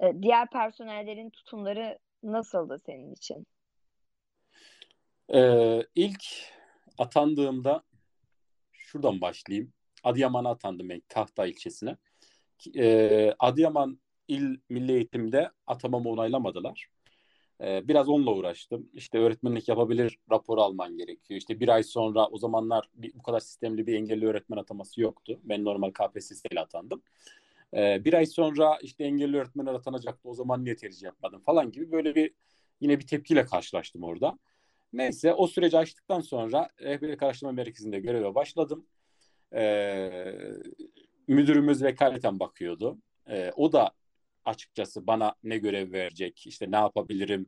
e, 0.00 0.22
diğer 0.22 0.50
personellerin 0.50 1.30
tutumları 1.30 1.98
nasıldı 2.22 2.78
senin 2.86 3.12
için? 3.12 3.46
Ee, 5.34 5.82
ilk 5.94 6.24
atandığımda 6.98 7.82
şuradan 8.72 9.20
başlayayım. 9.20 9.72
Adıyaman'a 10.04 10.50
atandım 10.50 10.88
ben 10.88 11.02
Kahta 11.08 11.46
ilçesine. 11.46 11.96
Ee, 12.76 13.34
Adıyaman 13.38 14.00
İl 14.28 14.56
Milli 14.68 14.92
Eğitim'de 14.92 15.50
atamamı 15.66 16.08
onaylamadılar. 16.08 16.88
Ee, 17.60 17.88
biraz 17.88 18.08
onunla 18.08 18.34
uğraştım. 18.34 18.88
İşte 18.92 19.18
öğretmenlik 19.18 19.68
yapabilir 19.68 20.18
rapor 20.30 20.58
alman 20.58 20.96
gerekiyor. 20.96 21.38
İşte 21.38 21.60
bir 21.60 21.68
ay 21.68 21.82
sonra 21.82 22.26
o 22.26 22.38
zamanlar 22.38 22.88
bir, 22.94 23.14
bu 23.14 23.22
kadar 23.22 23.40
sistemli 23.40 23.86
bir 23.86 23.94
engelli 23.94 24.26
öğretmen 24.26 24.56
ataması 24.56 25.00
yoktu. 25.00 25.40
Ben 25.44 25.64
normal 25.64 25.90
KPSS 25.90 26.42
ile 26.52 26.60
atandım. 26.60 27.02
Ee, 27.74 28.04
bir 28.04 28.14
ay 28.14 28.26
sonra 28.26 28.78
işte 28.82 29.04
engelli 29.04 29.36
öğretmenler 29.36 29.74
atanacaktı. 29.74 30.28
O 30.28 30.34
zaman 30.34 30.64
niye 30.64 30.76
tercih 30.76 31.02
yapmadım 31.02 31.40
falan 31.40 31.72
gibi 31.72 31.92
böyle 31.92 32.14
bir 32.14 32.30
yine 32.80 32.98
bir 32.98 33.06
tepkiyle 33.06 33.44
karşılaştım 33.44 34.02
orada. 34.02 34.38
Neyse 34.92 35.34
o 35.34 35.46
süreci 35.46 35.78
açtıktan 35.78 36.20
sonra 36.20 36.68
rehberlik 36.80 37.22
araştırma 37.22 37.52
merkezinde 37.52 38.00
göreve 38.00 38.34
başladım. 38.34 38.86
Ee, 39.54 40.32
müdürümüz 41.28 41.82
vekaleten 41.82 42.40
bakıyordu. 42.40 42.98
Ee, 43.30 43.52
o 43.56 43.72
da 43.72 43.90
açıkçası 44.44 45.06
bana 45.06 45.34
ne 45.44 45.58
görev 45.58 45.92
verecek, 45.92 46.46
işte 46.46 46.70
ne 46.70 46.76
yapabilirim 46.76 47.46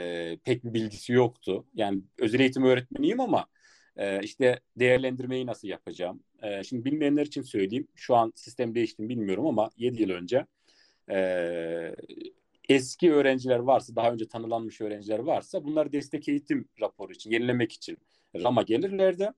e, 0.00 0.36
pek 0.44 0.64
bir 0.64 0.74
bilgisi 0.74 1.12
yoktu. 1.12 1.66
Yani 1.74 2.02
özel 2.18 2.40
eğitim 2.40 2.64
öğretmeniyim 2.64 3.20
ama 3.20 3.46
e, 3.96 4.22
işte 4.22 4.60
değerlendirmeyi 4.76 5.46
nasıl 5.46 5.68
yapacağım? 5.68 6.22
E, 6.42 6.64
şimdi 6.64 6.84
bilmeyenler 6.84 7.26
için 7.26 7.42
söyleyeyim. 7.42 7.88
Şu 7.94 8.16
an 8.16 8.32
sistem 8.36 8.74
değişti 8.74 9.08
bilmiyorum 9.08 9.46
ama 9.46 9.70
7 9.76 10.02
yıl 10.02 10.10
önce 10.10 10.46
e, 11.10 11.94
eski 12.68 13.12
öğrenciler 13.12 13.58
varsa, 13.58 13.96
daha 13.96 14.12
önce 14.12 14.28
tanılanmış 14.28 14.80
öğrenciler 14.80 15.18
varsa 15.18 15.64
bunlar 15.64 15.92
destek 15.92 16.28
eğitim 16.28 16.68
raporu 16.80 17.12
için, 17.12 17.30
yenilemek 17.30 17.72
için 17.72 17.98
RAM'a 18.36 18.62
gelirlerdi. 18.62 19.30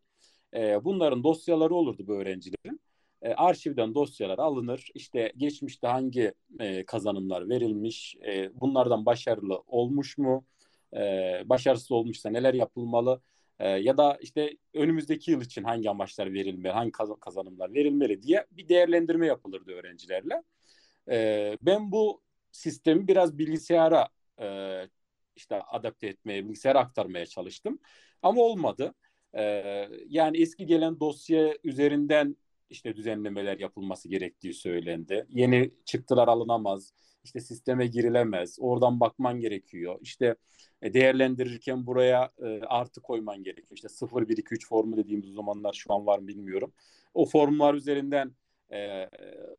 E, 0.55 0.85
bunların 0.85 1.25
dosyaları 1.25 1.75
olurdu 1.75 2.07
bu 2.07 2.15
öğrencilerin. 2.15 2.81
E, 3.23 3.35
arşivden 3.35 3.95
dosyalar 3.95 4.39
alınır. 4.39 4.89
İşte 4.95 5.33
geçmişte 5.37 5.87
hangi 5.87 6.35
e, 6.61 6.85
kazanımlar 6.85 7.49
verilmiş, 7.49 8.17
e, 8.27 8.61
bunlardan 8.61 9.07
başarılı 9.07 9.63
olmuş 9.67 10.19
mu, 10.19 10.45
başarısız 11.45 11.93
olmuşsa 11.93 12.31
neler 12.31 12.55
yapılmalı 12.55 13.21
ya 13.61 13.97
da 13.97 14.19
işte 14.21 14.57
önümüzdeki 14.75 15.31
yıl 15.31 15.41
için 15.41 15.65
hangi 15.65 15.91
amaçlar 15.91 16.33
verilmeli, 16.33 16.73
hangi 16.73 16.93
kazanımlar 17.21 17.75
verilmeli 17.75 18.23
diye 18.23 18.47
bir 18.51 18.69
değerlendirme 18.69 19.27
yapılırdı 19.27 19.73
öğrencilerle. 19.73 20.43
Ben 21.63 21.93
bu 21.93 22.23
sistemi 22.53 23.09
biraz 23.09 23.39
bilgisayara 23.39 24.09
işte 25.37 25.63
adapte 25.63 26.07
etmeye, 26.07 26.45
bilgisayara 26.45 26.79
aktarmaya 26.79 27.27
çalıştım. 27.27 27.79
Ama 28.23 28.43
olmadı. 28.43 28.95
E, 29.33 29.43
yani 30.09 30.43
eski 30.43 30.67
gelen 30.67 31.01
dosya 31.01 31.55
üzerinden 31.65 32.37
işte 32.71 32.97
düzenlemeler 32.97 33.59
yapılması 33.59 34.09
gerektiği 34.09 34.55
söylendi. 34.55 35.27
Yeni 35.29 35.71
çıktılar 35.85 36.29
alınamaz. 36.29 36.93
İşte 37.25 37.41
sisteme 37.41 37.87
girilemez. 37.87 38.57
Oradan 38.61 39.01
bakman 39.01 39.41
gerekiyor. 39.41 39.99
İşte 40.03 40.37
e, 40.83 40.95
değerlendirirken 40.95 41.87
buraya 41.87 42.31
e, 42.39 42.61
artı 42.61 43.01
koyman 43.01 43.43
gerekiyor. 43.43 43.71
İşte 43.75 43.89
0 43.89 44.29
1 44.29 44.37
2 44.37 44.55
3 44.55 44.69
formu 44.69 44.97
dediğimiz 44.97 45.29
zamanlar 45.33 45.73
şu 45.73 45.95
an 45.95 46.07
var 46.07 46.19
mı 46.19 46.29
bilmiyorum. 46.29 46.73
O 47.15 47.27
formlar 47.27 47.75
üzerinden 47.75 48.33
e, 48.73 49.11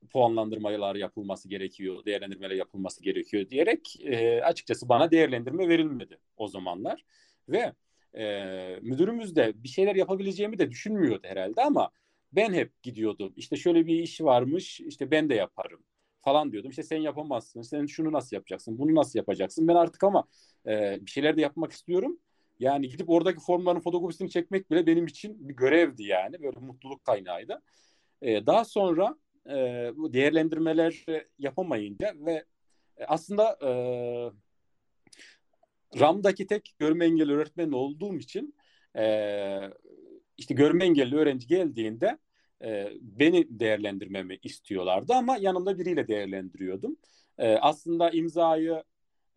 puanlandırmalar 0.09 0.95
yapılması 0.95 1.49
gerekiyor, 1.49 2.05
değerlendirmeler 2.05 2.55
yapılması 2.55 3.03
gerekiyor 3.03 3.49
diyerek 3.49 4.05
e, 4.05 4.41
açıkçası 4.43 4.89
bana 4.89 5.11
değerlendirme 5.11 5.69
verilmedi 5.69 6.19
o 6.37 6.47
zamanlar. 6.47 7.05
Ve 7.49 7.73
e, 8.17 8.79
müdürümüz 8.81 9.35
de 9.35 9.53
bir 9.63 9.69
şeyler 9.69 9.95
yapabileceğimi 9.95 10.59
de 10.59 10.71
düşünmüyordu 10.71 11.27
herhalde 11.27 11.63
ama 11.63 11.91
ben 12.31 12.53
hep 12.53 12.83
gidiyordum. 12.83 13.33
İşte 13.35 13.55
şöyle 13.55 13.85
bir 13.85 13.99
iş 13.99 14.21
varmış, 14.21 14.79
işte 14.81 15.11
ben 15.11 15.29
de 15.29 15.35
yaparım 15.35 15.83
falan 16.21 16.51
diyordum. 16.51 16.69
İşte 16.69 16.83
sen 16.83 16.97
yapamazsın, 16.97 17.61
sen 17.61 17.85
şunu 17.85 18.11
nasıl 18.11 18.35
yapacaksın, 18.35 18.79
bunu 18.79 18.95
nasıl 18.95 19.19
yapacaksın? 19.19 19.67
Ben 19.67 19.75
artık 19.75 20.03
ama 20.03 20.27
e, 20.67 20.97
bir 21.01 21.11
şeyler 21.11 21.37
de 21.37 21.41
yapmak 21.41 21.71
istiyorum. 21.71 22.19
Yani 22.59 22.89
gidip 22.89 23.09
oradaki 23.09 23.39
formların 23.39 23.79
fotokopisini 23.79 24.29
çekmek 24.29 24.71
bile 24.71 24.87
benim 24.87 25.05
için 25.05 25.49
bir 25.49 25.55
görevdi 25.55 26.03
yani. 26.03 26.43
Böyle 26.43 26.59
mutluluk 26.59 27.03
kaynağıydı. 27.03 27.61
E, 28.21 28.45
daha 28.45 28.65
sonra 28.65 29.15
e, 29.49 29.53
bu 29.95 30.13
değerlendirmeler 30.13 31.05
yapamayınca 31.39 32.13
ve 32.25 32.45
aslında 33.07 33.57
e, 33.61 33.69
RAM'daki 35.99 36.47
tek 36.47 36.75
görme 36.79 37.05
engelli 37.05 37.33
öğretmen 37.33 37.71
olduğum 37.71 38.17
için 38.17 38.55
e, 38.97 39.03
işte 40.37 40.53
görme 40.53 40.85
engelli 40.85 41.15
öğrenci 41.15 41.47
geldiğinde 41.47 42.17
e, 42.63 42.89
beni 43.01 43.59
değerlendirmemi 43.59 44.39
istiyorlardı 44.43 45.13
ama 45.13 45.37
yanımda 45.37 45.79
biriyle 45.79 46.07
değerlendiriyordum. 46.07 46.97
E, 47.37 47.55
aslında 47.55 48.09
imzayı 48.09 48.83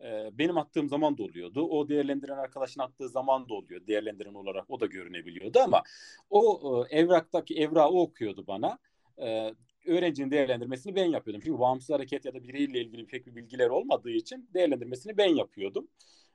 e, 0.03 0.29
benim 0.33 0.57
attığım 0.57 0.89
zaman 0.89 1.17
da 1.17 1.23
oluyordu. 1.23 1.61
O 1.61 1.89
değerlendiren 1.89 2.37
arkadaşın 2.37 2.81
attığı 2.81 3.09
zaman 3.09 3.49
da 3.49 3.53
oluyor. 3.53 3.87
Değerlendiren 3.87 4.33
olarak 4.33 4.65
o 4.69 4.79
da 4.79 4.85
görünebiliyordu 4.85 5.59
ama 5.59 5.83
o 6.29 6.85
e, 6.89 6.97
evraktaki 6.97 7.55
evrağı 7.55 7.89
okuyordu 7.89 8.47
bana. 8.47 8.77
E, 9.17 9.53
öğrencinin 9.85 10.31
değerlendirmesini 10.31 10.95
ben 10.95 11.05
yapıyordum. 11.05 11.41
Çünkü 11.45 11.59
bağımsız 11.59 11.89
hareket 11.89 12.25
ya 12.25 12.33
da 12.33 12.43
bireyle 12.43 12.81
ilgili 12.81 13.05
pek 13.05 13.27
bir 13.27 13.35
bilgiler 13.35 13.69
olmadığı 13.69 14.11
için 14.11 14.49
değerlendirmesini 14.53 15.17
ben 15.17 15.35
yapıyordum. 15.35 15.87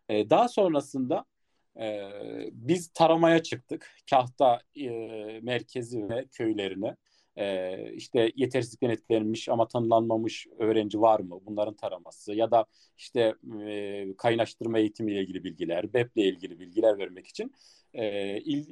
E, 0.09 0.31
daha 0.31 0.49
sonrasında 0.49 1.25
e, 1.81 2.11
biz 2.53 2.89
taramaya 2.89 3.43
çıktık. 3.43 3.91
Kahta 4.11 4.61
e, 4.77 4.91
merkezi 5.43 6.09
ve 6.09 6.27
köylerine. 6.33 6.97
E, 7.37 7.93
işte 7.93 8.33
yetersizlikten 8.37 8.91
etkilenmiş 8.91 9.49
ama 9.49 9.69
tanılanmamış 9.69 10.47
öğrenci 10.59 11.01
var 11.01 11.21
mı? 11.21 11.41
Bunların 11.47 11.75
taraması 11.75 12.35
ya 12.35 12.51
da 12.51 12.67
işte 12.97 13.35
e, 13.67 14.07
kaynaştırma 14.19 14.79
eğitimiyle 14.79 15.21
ilgili 15.21 15.45
bilgiler, 15.45 15.93
BEP'le 15.93 16.17
ilgili 16.17 16.61
bilgiler 16.61 16.99
vermek 16.99 17.27
için 17.27 17.53
e, 17.95 18.37
il, 18.41 18.67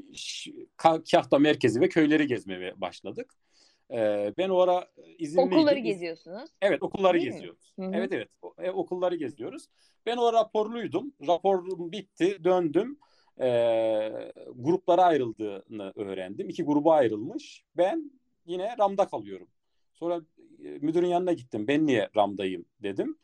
Kahta 0.77 1.39
merkezi 1.39 1.81
ve 1.81 1.89
köyleri 1.89 2.27
gezmeye 2.27 2.81
başladık. 2.81 3.35
E, 3.95 4.33
ben 4.39 4.49
o 4.49 4.59
ara 4.59 4.89
izinliydim. 5.19 5.59
Okulları 5.59 5.79
geziyorsunuz. 5.79 6.51
Evet 6.63 6.83
okulları 6.83 7.21
Değil 7.21 7.33
geziyoruz. 7.33 7.73
Hı-hı. 7.79 7.91
Evet 7.95 8.13
evet 8.13 8.29
o, 8.43 8.55
okulları 8.73 9.15
geziyoruz. 9.17 9.67
Ben 10.07 10.17
o 10.17 10.33
raporluydum. 10.33 11.13
Raporum 11.27 11.93
bitti 11.93 12.45
döndüm. 12.45 12.99
E, 13.41 13.49
gruplara 14.55 15.03
ayrıldığını 15.03 15.93
öğrendim. 15.97 16.49
İki 16.49 16.63
gruba 16.63 16.95
ayrılmış. 16.95 17.65
Ben 17.77 18.13
yine 18.47 18.77
RAM'da 18.79 19.09
kalıyorum. 19.09 19.49
Sonra 19.95 20.21
e, 20.65 20.69
müdürün 20.69 21.07
yanına 21.07 21.33
gittim. 21.33 21.69
Ben 21.69 21.87
niye 21.87 22.09
RAM'dayım 22.17 22.65
dedim. 22.83 23.19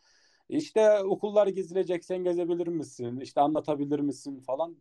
İşte 0.48 1.00
okullar 1.00 1.46
gezilecek 1.46 2.04
sen 2.04 2.24
gezebilir 2.24 2.66
misin? 2.66 3.20
İşte 3.20 3.40
anlatabilir 3.40 4.00
misin 4.00 4.40
falan 4.40 4.76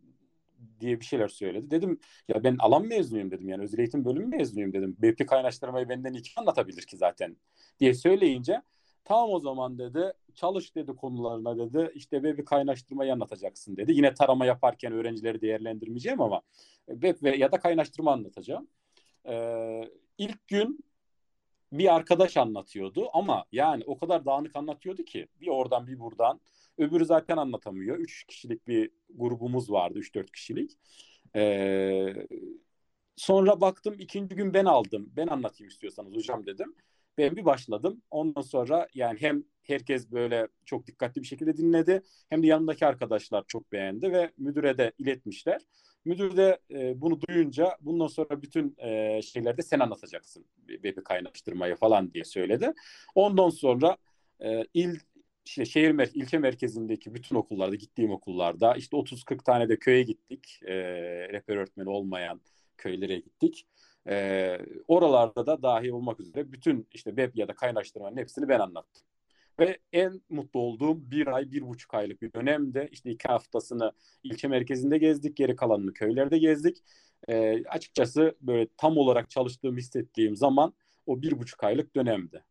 diye 0.79 0.99
bir 0.99 1.05
şeyler 1.05 1.27
söyledi. 1.27 1.71
Dedim 1.71 1.99
ya 2.27 2.43
ben 2.43 2.55
alan 2.59 2.87
mezunuyum 2.87 3.31
dedim 3.31 3.49
yani 3.49 3.63
özel 3.63 3.79
eğitim 3.79 4.05
bölümü 4.05 4.37
mezunuyum 4.37 4.73
dedim. 4.73 4.95
BP 4.99 5.27
kaynaştırmayı 5.27 5.89
benden 5.89 6.13
iki 6.13 6.39
anlatabilir 6.39 6.81
ki 6.81 6.97
zaten 6.97 7.37
diye 7.79 7.93
söyleyince 7.93 8.61
tamam 9.05 9.29
o 9.29 9.39
zaman 9.39 9.79
dedi 9.79 10.13
çalış 10.35 10.75
dedi 10.75 10.95
konularına 10.95 11.57
dedi 11.57 11.91
işte 11.95 12.17
web'i 12.17 12.45
kaynaştırmayı 12.45 13.13
anlatacaksın 13.13 13.77
dedi. 13.77 13.91
Yine 13.91 14.13
tarama 14.13 14.45
yaparken 14.45 14.93
öğrencileri 14.93 15.41
değerlendirmeyeceğim 15.41 16.21
ama 16.21 16.41
web 16.87 17.23
ve 17.23 17.35
ya 17.35 17.51
da 17.51 17.59
kaynaştırma 17.59 18.11
anlatacağım. 18.11 18.67
Ee, 19.25 19.81
ilk 20.17 20.47
gün 20.47 20.83
bir 21.71 21.95
arkadaş 21.95 22.37
anlatıyordu 22.37 23.09
ama 23.13 23.45
yani 23.51 23.83
o 23.85 23.97
kadar 23.97 24.25
dağınık 24.25 24.55
anlatıyordu 24.55 25.03
ki 25.03 25.27
bir 25.41 25.47
oradan 25.47 25.87
bir 25.87 25.99
buradan. 25.99 26.39
Öbürü 26.79 27.05
zaten 27.05 27.37
anlatamıyor. 27.37 27.97
Üç 27.97 28.23
kişilik 28.23 28.67
bir 28.67 28.91
grubumuz 29.09 29.71
vardı. 29.71 29.99
Üç 29.99 30.15
dört 30.15 30.31
kişilik. 30.31 30.71
Ee, 31.35 32.13
sonra 33.15 33.61
baktım 33.61 33.95
ikinci 33.99 34.35
gün 34.35 34.53
ben 34.53 34.65
aldım. 34.65 35.11
Ben 35.15 35.27
anlatayım 35.27 35.69
istiyorsanız 35.69 36.15
hocam 36.15 36.45
dedim. 36.45 36.75
Ben 37.17 37.35
bir 37.35 37.45
başladım. 37.45 38.01
Ondan 38.11 38.41
sonra 38.41 38.87
yani 38.93 39.21
hem 39.21 39.43
herkes 39.63 40.11
böyle 40.11 40.47
çok 40.65 40.87
dikkatli 40.87 41.21
bir 41.21 41.27
şekilde 41.27 41.57
dinledi. 41.57 42.01
Hem 42.29 42.43
de 42.43 42.47
yanındaki 42.47 42.85
arkadaşlar 42.85 43.43
çok 43.47 43.71
beğendi 43.71 44.11
ve 44.11 44.31
müdüre 44.37 44.77
de 44.77 44.91
iletmişler. 44.97 45.61
Müdür 46.05 46.37
de 46.37 46.59
e, 46.71 47.01
bunu 47.01 47.21
duyunca 47.21 47.77
bundan 47.81 48.07
sonra 48.07 48.41
bütün 48.41 48.75
e, 48.77 49.21
şeylerde 49.21 49.61
sen 49.61 49.79
anlatacaksın 49.79 50.45
web'i 50.67 51.03
kaynaştırmayı 51.03 51.75
falan 51.75 52.13
diye 52.13 52.23
söyledi. 52.23 52.73
Ondan 53.15 53.49
sonra 53.49 53.97
e, 54.43 54.63
il 54.73 54.99
işte 55.49 55.65
şehir 55.65 55.91
mer 55.91 56.09
ilçe 56.13 56.37
merkezindeki 56.37 57.13
bütün 57.13 57.35
okullarda 57.35 57.75
gittiğim 57.75 58.11
okullarda 58.11 58.75
işte 58.75 58.97
30-40 58.97 59.43
tane 59.43 59.69
de 59.69 59.79
köye 59.79 60.03
gittik. 60.03 60.59
E, 60.65 60.75
rehber 61.29 61.55
öğretmeni 61.57 61.89
olmayan 61.89 62.41
köylere 62.77 63.15
gittik. 63.15 63.67
E, 64.09 64.57
oralarda 64.87 65.45
da 65.47 65.63
dahi 65.63 65.93
olmak 65.93 66.19
üzere 66.19 66.51
bütün 66.51 66.87
işte 66.91 67.09
web 67.09 67.35
ya 67.35 67.47
da 67.47 67.55
kaynaştırmanın 67.55 68.17
hepsini 68.17 68.49
ben 68.49 68.59
anlattım. 68.59 69.03
Ve 69.59 69.77
en 69.93 70.21
mutlu 70.29 70.59
olduğum 70.59 71.11
bir 71.11 71.27
ay, 71.27 71.51
bir 71.51 71.67
buçuk 71.67 71.93
aylık 71.93 72.21
bir 72.21 72.33
dönemde 72.33 72.89
işte 72.91 73.11
iki 73.11 73.27
haftasını 73.27 73.91
ilçe 74.23 74.47
merkezinde 74.47 74.97
gezdik, 74.97 75.37
geri 75.37 75.55
kalanını 75.55 75.93
köylerde 75.93 76.37
gezdik. 76.37 76.83
E, 77.27 77.63
açıkçası 77.63 78.35
böyle 78.41 78.67
tam 78.77 78.97
olarak 78.97 79.29
çalıştığım 79.29 79.77
hissettiğim 79.77 80.35
zaman 80.35 80.73
o 81.05 81.21
bir 81.21 81.39
buçuk 81.39 81.63
aylık 81.63 81.95
dönemdi. 81.95 82.43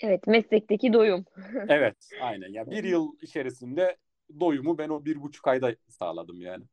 Evet, 0.00 0.26
meslekteki 0.26 0.92
doyum. 0.92 1.24
evet, 1.68 1.96
aynen. 2.22 2.52
Ya 2.52 2.70
bir 2.70 2.84
yıl 2.84 3.12
içerisinde 3.22 3.96
doyumu 4.40 4.78
ben 4.78 4.88
o 4.88 5.04
bir 5.04 5.22
buçuk 5.22 5.48
ayda 5.48 5.74
sağladım 5.88 6.40
yani. 6.40 6.64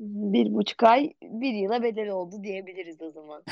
Bir 0.00 0.54
buçuk 0.54 0.82
ay 0.82 1.12
bir 1.22 1.54
yıla 1.54 1.82
bedel 1.82 2.08
oldu 2.08 2.42
diyebiliriz 2.42 3.02
o 3.02 3.10
zaman. 3.10 3.42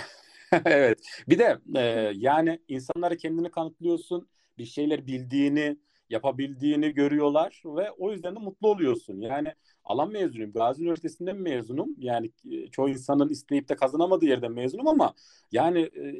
evet. 0.64 0.98
Bir 1.28 1.38
de 1.38 1.58
e, 1.76 2.12
yani 2.14 2.58
insanlara 2.68 3.16
kendini 3.16 3.50
kanıtlıyorsun 3.50 4.28
bir 4.58 4.64
şeyler 4.64 5.06
bildiğini, 5.06 5.76
yapabildiğini 6.10 6.94
görüyorlar 6.94 7.62
ve 7.64 7.90
o 7.90 8.12
yüzden 8.12 8.36
de 8.36 8.38
mutlu 8.38 8.68
oluyorsun. 8.68 9.20
Yani 9.20 9.52
alan 9.84 10.10
mezunuyum. 10.10 10.52
Gazi 10.52 10.82
Üniversitesi'nden 10.82 11.36
mezunum. 11.36 11.94
Yani 11.98 12.30
çoğu 12.72 12.88
insanın 12.88 13.28
isteyip 13.28 13.68
de 13.68 13.76
kazanamadığı 13.76 14.26
yerden 14.26 14.52
mezunum 14.52 14.88
ama 14.88 15.14
yani 15.52 15.80
e, 15.80 16.14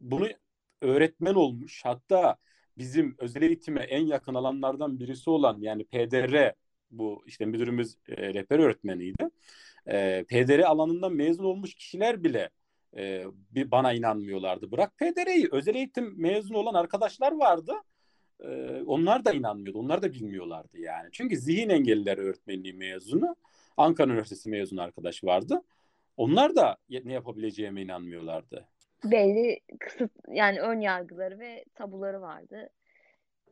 bunu 0.00 0.28
öğretmen 0.82 1.34
olmuş. 1.34 1.80
Hatta 1.84 2.36
bizim 2.78 3.14
özel 3.18 3.42
eğitime 3.42 3.80
en 3.80 4.06
yakın 4.06 4.34
alanlardan 4.34 5.00
birisi 5.00 5.30
olan 5.30 5.58
yani 5.60 5.84
PDR 5.84 6.54
bu 6.90 7.22
işte 7.26 7.46
müdürümüz 7.46 7.96
e, 8.08 8.34
rehber 8.34 8.58
öğretmeniydi. 8.58 9.28
E, 9.86 10.24
PDR 10.28 10.58
alanından 10.58 11.12
mezun 11.12 11.44
olmuş 11.44 11.74
kişiler 11.74 12.24
bile 12.24 12.50
e, 12.96 13.24
bir 13.50 13.70
bana 13.70 13.92
inanmıyorlardı. 13.92 14.72
Bırak 14.72 14.98
PDR'yi 14.98 15.48
özel 15.52 15.74
eğitim 15.74 16.20
mezun 16.20 16.54
olan 16.54 16.74
arkadaşlar 16.74 17.32
vardı. 17.32 17.72
E, 18.40 18.48
onlar 18.86 19.24
da 19.24 19.32
inanmıyordu. 19.32 19.78
Onlar 19.78 20.02
da 20.02 20.12
bilmiyorlardı 20.12 20.78
yani. 20.78 21.08
Çünkü 21.12 21.36
zihin 21.36 21.68
engelliler 21.68 22.18
öğretmenliği 22.18 22.74
mezunu 22.74 23.36
Ankara 23.76 24.10
Üniversitesi 24.10 24.48
mezunu 24.50 24.82
arkadaş 24.82 25.24
vardı. 25.24 25.62
Onlar 26.16 26.56
da 26.56 26.76
ne 27.04 27.12
yapabileceğime 27.12 27.82
inanmıyorlardı. 27.82 28.68
Belli 29.04 29.60
kısıt 29.80 30.10
yani 30.28 30.60
ön 30.60 30.80
yargıları 30.80 31.38
ve 31.38 31.64
tabuları 31.74 32.20
vardı 32.20 32.70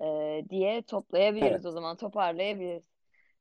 e, 0.01 0.43
diye 0.51 0.83
toplayabiliriz 0.83 1.53
evet. 1.53 1.67
o 1.67 1.71
zaman 1.71 1.97
toparlayabiliriz. 1.97 2.83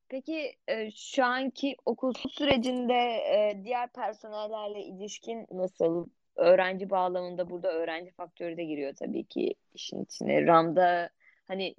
Peki 0.10 0.56
e, 0.68 0.92
şu 0.92 1.26
anki 1.26 1.76
okul 1.86 2.14
sürecinde 2.14 2.94
e, 2.94 3.62
diğer 3.64 3.92
personellerle 3.92 4.84
ilişkin 4.84 5.48
nasıl? 5.52 6.08
Öğrenci 6.36 6.90
bağlamında 6.90 7.50
burada 7.50 7.72
öğrenci 7.72 8.12
faktörü 8.12 8.58
de 8.58 8.64
giriyor 8.64 8.94
tabii 8.96 9.24
ki 9.24 9.56
işin 9.74 10.04
içine. 10.04 10.46
RAM'da 10.46 11.10
hani 11.48 11.76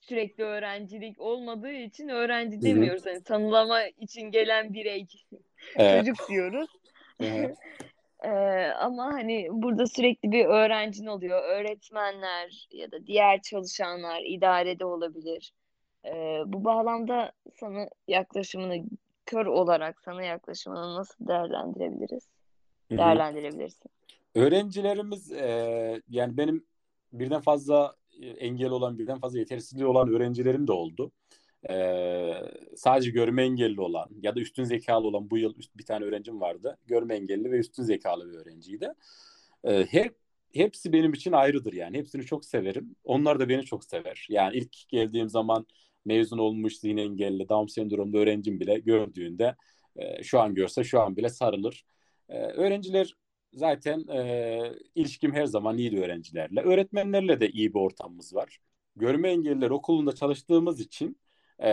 sürekli 0.00 0.44
öğrencilik 0.44 1.20
olmadığı 1.20 1.72
için 1.72 2.08
öğrenci 2.08 2.62
demiyoruz. 2.62 3.06
Hani 3.06 3.24
tanılama 3.24 3.82
için 3.82 4.22
gelen 4.22 4.72
birey, 4.72 5.06
evet. 5.76 6.06
çocuk 6.06 6.28
diyoruz. 6.28 6.70
Evet. 7.20 7.56
ee, 8.24 8.28
ama 8.80 9.04
hani 9.04 9.48
burada 9.50 9.86
sürekli 9.86 10.32
bir 10.32 10.46
öğrencin 10.46 11.06
oluyor. 11.06 11.42
Öğretmenler 11.42 12.68
ya 12.72 12.92
da 12.92 13.06
diğer 13.06 13.42
çalışanlar 13.42 14.22
idarede 14.26 14.84
olabilir. 14.84 15.52
Ee, 16.04 16.42
bu 16.46 16.64
bağlamda 16.64 17.32
sana 17.60 17.88
yaklaşımını 18.08 18.84
kör 19.26 19.46
olarak 19.46 20.00
sana 20.00 20.22
yaklaşımını 20.22 20.94
nasıl 20.94 21.26
değerlendirebiliriz? 21.28 22.28
Hı-hı. 22.88 22.98
Değerlendirebilirsin. 22.98 23.90
Öğrencilerimiz 24.34 25.32
e, 25.32 26.02
yani 26.08 26.36
benim 26.36 26.66
birden 27.12 27.40
fazla 27.40 27.96
engel 28.20 28.70
olan, 28.70 28.98
birden 28.98 29.18
fazla 29.18 29.38
yetersizliği 29.38 29.86
olan 29.86 30.08
öğrencilerim 30.08 30.66
de 30.66 30.72
oldu. 30.72 31.12
Ee, 31.70 32.32
sadece 32.76 33.10
görme 33.10 33.42
engelli 33.42 33.80
olan 33.80 34.08
ya 34.22 34.36
da 34.36 34.40
üstün 34.40 34.64
zekalı 34.64 35.06
olan 35.06 35.30
bu 35.30 35.38
yıl 35.38 35.54
bir 35.74 35.84
tane 35.84 36.04
öğrencim 36.04 36.40
vardı. 36.40 36.78
Görme 36.86 37.14
engelli 37.14 37.52
ve 37.52 37.58
üstün 37.58 37.82
zekalı 37.82 38.32
bir 38.32 38.34
öğrenciydi. 38.38 38.92
Ee, 39.64 39.86
hep 39.90 40.16
hepsi 40.54 40.92
benim 40.92 41.12
için 41.12 41.32
ayrıdır 41.32 41.72
yani. 41.72 41.98
Hepsini 41.98 42.26
çok 42.26 42.44
severim. 42.44 42.96
Onlar 43.04 43.40
da 43.40 43.48
beni 43.48 43.64
çok 43.64 43.84
sever. 43.84 44.26
Yani 44.30 44.56
ilk 44.56 44.88
geldiğim 44.88 45.28
zaman 45.28 45.66
mezun 46.04 46.38
olmuş 46.38 46.76
zihin 46.78 46.96
engelli, 46.96 47.48
Down 47.48 47.66
sendromlu 47.66 48.18
öğrencim 48.18 48.60
bile 48.60 48.78
gördüğünde 48.78 49.56
e, 49.96 50.22
şu 50.22 50.40
an 50.40 50.54
görse 50.54 50.84
şu 50.84 51.00
an 51.00 51.16
bile 51.16 51.28
sarılır. 51.28 51.84
E, 52.28 52.38
öğrenciler 52.38 53.14
zaten 53.52 54.06
e, 54.08 54.72
ilişkim 54.94 55.32
her 55.32 55.46
zaman 55.46 55.78
iyiydi 55.78 56.00
öğrencilerle. 56.00 56.60
Öğretmenlerle 56.60 57.40
de 57.40 57.50
iyi 57.50 57.74
bir 57.74 57.78
ortamımız 57.80 58.34
var. 58.34 58.58
Görme 58.96 59.30
engelliler 59.30 59.70
okulunda 59.70 60.14
çalıştığımız 60.14 60.80
için 60.80 61.18
e, 61.62 61.70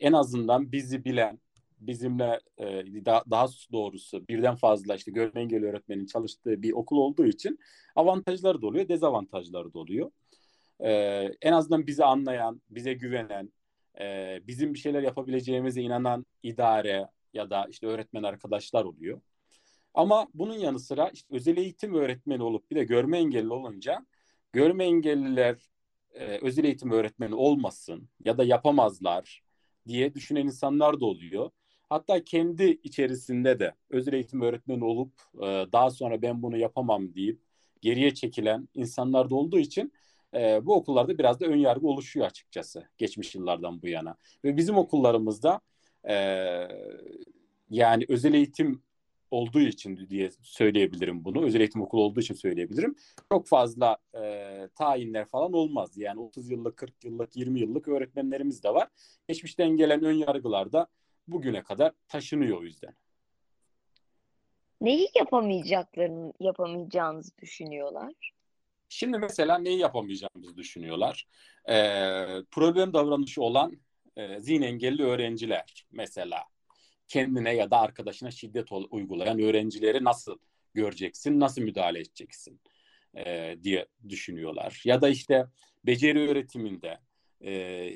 en 0.00 0.12
azından 0.12 0.72
bizi 0.72 1.04
bilen, 1.04 1.38
bizimle 1.80 2.40
e, 2.58 2.64
daha, 3.04 3.22
daha 3.30 3.46
doğrusu 3.72 4.28
birden 4.28 4.56
fazla 4.56 4.94
işte 4.94 5.10
görme 5.10 5.40
engelli 5.40 5.66
öğretmenin 5.66 6.06
çalıştığı 6.06 6.62
bir 6.62 6.72
okul 6.72 6.96
olduğu 6.96 7.26
için 7.26 7.58
avantajları 7.96 8.62
da 8.62 8.66
oluyor, 8.66 8.88
dezavantajları 8.88 9.74
da 9.74 9.78
oluyor. 9.78 10.10
E, 10.80 10.90
en 11.42 11.52
azından 11.52 11.86
bizi 11.86 12.04
anlayan, 12.04 12.62
bize 12.70 12.92
güvenen, 12.92 13.52
e, 14.00 14.38
bizim 14.46 14.74
bir 14.74 14.78
şeyler 14.78 15.02
yapabileceğimize 15.02 15.82
inanan 15.82 16.26
idare 16.42 17.08
ya 17.34 17.50
da 17.50 17.66
işte 17.70 17.86
öğretmen 17.86 18.22
arkadaşlar 18.22 18.84
oluyor. 18.84 19.20
Ama 19.94 20.28
bunun 20.34 20.54
yanı 20.54 20.80
sıra 20.80 21.08
işte 21.08 21.34
özel 21.34 21.56
eğitim 21.56 21.94
öğretmeni 21.94 22.42
olup 22.42 22.70
bir 22.70 22.76
de 22.76 22.84
görme 22.84 23.18
engelli 23.18 23.52
olunca 23.52 24.06
görme 24.52 24.84
engelliler 24.84 25.56
e, 26.16 26.38
özel 26.42 26.64
eğitim 26.64 26.90
öğretmeni 26.90 27.34
olmasın 27.34 28.08
ya 28.24 28.38
da 28.38 28.44
yapamazlar 28.44 29.42
diye 29.86 30.14
düşünen 30.14 30.44
insanlar 30.44 31.00
da 31.00 31.06
oluyor. 31.06 31.50
Hatta 31.88 32.24
kendi 32.24 32.64
içerisinde 32.82 33.60
de 33.60 33.74
özel 33.90 34.12
eğitim 34.12 34.40
öğretmeni 34.40 34.84
olup 34.84 35.12
e, 35.34 35.46
daha 35.72 35.90
sonra 35.90 36.22
ben 36.22 36.42
bunu 36.42 36.56
yapamam 36.56 37.14
deyip 37.14 37.40
geriye 37.80 38.14
çekilen 38.14 38.68
insanlar 38.74 39.30
da 39.30 39.34
olduğu 39.34 39.58
için 39.58 39.92
e, 40.34 40.66
bu 40.66 40.74
okullarda 40.74 41.18
biraz 41.18 41.40
da 41.40 41.46
ön 41.46 41.56
yargı 41.56 41.86
oluşuyor 41.86 42.26
açıkçası 42.26 42.88
geçmiş 42.98 43.34
yıllardan 43.34 43.82
bu 43.82 43.88
yana. 43.88 44.16
Ve 44.44 44.56
bizim 44.56 44.76
okullarımızda 44.76 45.60
e, 46.08 46.14
yani 47.70 48.04
özel 48.08 48.34
eğitim 48.34 48.82
olduğu 49.30 49.60
için 49.60 50.08
diye 50.10 50.30
söyleyebilirim 50.42 51.24
bunu. 51.24 51.44
Özel 51.44 51.60
eğitim 51.60 51.82
okulu 51.82 52.02
olduğu 52.02 52.20
için 52.20 52.34
söyleyebilirim. 52.34 52.96
Çok 53.32 53.48
fazla 53.48 53.96
e, 54.22 54.68
tayinler 54.74 55.26
falan 55.26 55.52
olmaz. 55.52 55.96
Yani 55.96 56.20
30 56.20 56.50
yıllık, 56.50 56.76
40 56.76 57.04
yıllık, 57.04 57.36
20 57.36 57.60
yıllık 57.60 57.88
öğretmenlerimiz 57.88 58.62
de 58.64 58.74
var. 58.74 58.88
Geçmişten 59.28 59.68
gelen 59.76 60.04
ön 60.04 60.12
yargılar 60.12 60.72
da 60.72 60.86
bugüne 61.28 61.62
kadar 61.62 61.92
taşınıyor 62.08 62.58
o 62.58 62.62
yüzden. 62.62 62.94
Neyi 64.80 65.08
yapamayacaklarını, 65.14 66.32
yapamayacağınızı 66.40 67.38
düşünüyorlar? 67.38 68.12
Şimdi 68.88 69.18
mesela 69.18 69.58
neyi 69.58 69.78
yapamayacağımızı 69.78 70.56
düşünüyorlar. 70.56 71.26
Ee, 71.68 71.72
problem 72.50 72.92
davranışı 72.92 73.42
olan 73.42 73.72
e, 74.16 74.40
zihin 74.40 74.62
engelli 74.62 75.04
öğrenciler 75.04 75.86
mesela 75.92 76.38
kendine 77.08 77.54
ya 77.54 77.70
da 77.70 77.80
arkadaşına 77.80 78.30
şiddet 78.30 78.68
uygulayan 78.90 79.38
öğrencileri 79.40 80.04
nasıl 80.04 80.38
göreceksin, 80.74 81.40
nasıl 81.40 81.62
müdahale 81.62 81.98
edeceksin 81.98 82.60
e, 83.16 83.56
diye 83.62 83.86
düşünüyorlar. 84.08 84.82
Ya 84.84 85.02
da 85.02 85.08
işte 85.08 85.46
beceri 85.84 86.28
öğretiminde 86.28 86.98
e, 87.40 87.86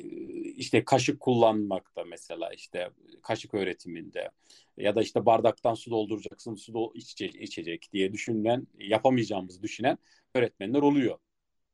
işte 0.56 0.84
kaşık 0.84 1.20
kullanmakta 1.20 2.04
mesela 2.04 2.52
işte 2.52 2.90
kaşık 3.22 3.54
öğretiminde 3.54 4.30
ya 4.76 4.94
da 4.94 5.02
işte 5.02 5.26
bardaktan 5.26 5.74
su 5.74 5.90
dolduracaksın 5.90 6.54
su 6.54 6.74
do 6.74 6.92
içecek, 6.94 7.34
içecek 7.34 7.92
diye 7.92 8.12
düşünen 8.12 8.66
yapamayacağımızı 8.78 9.62
düşünen 9.62 9.98
öğretmenler 10.34 10.82
oluyor. 10.82 11.18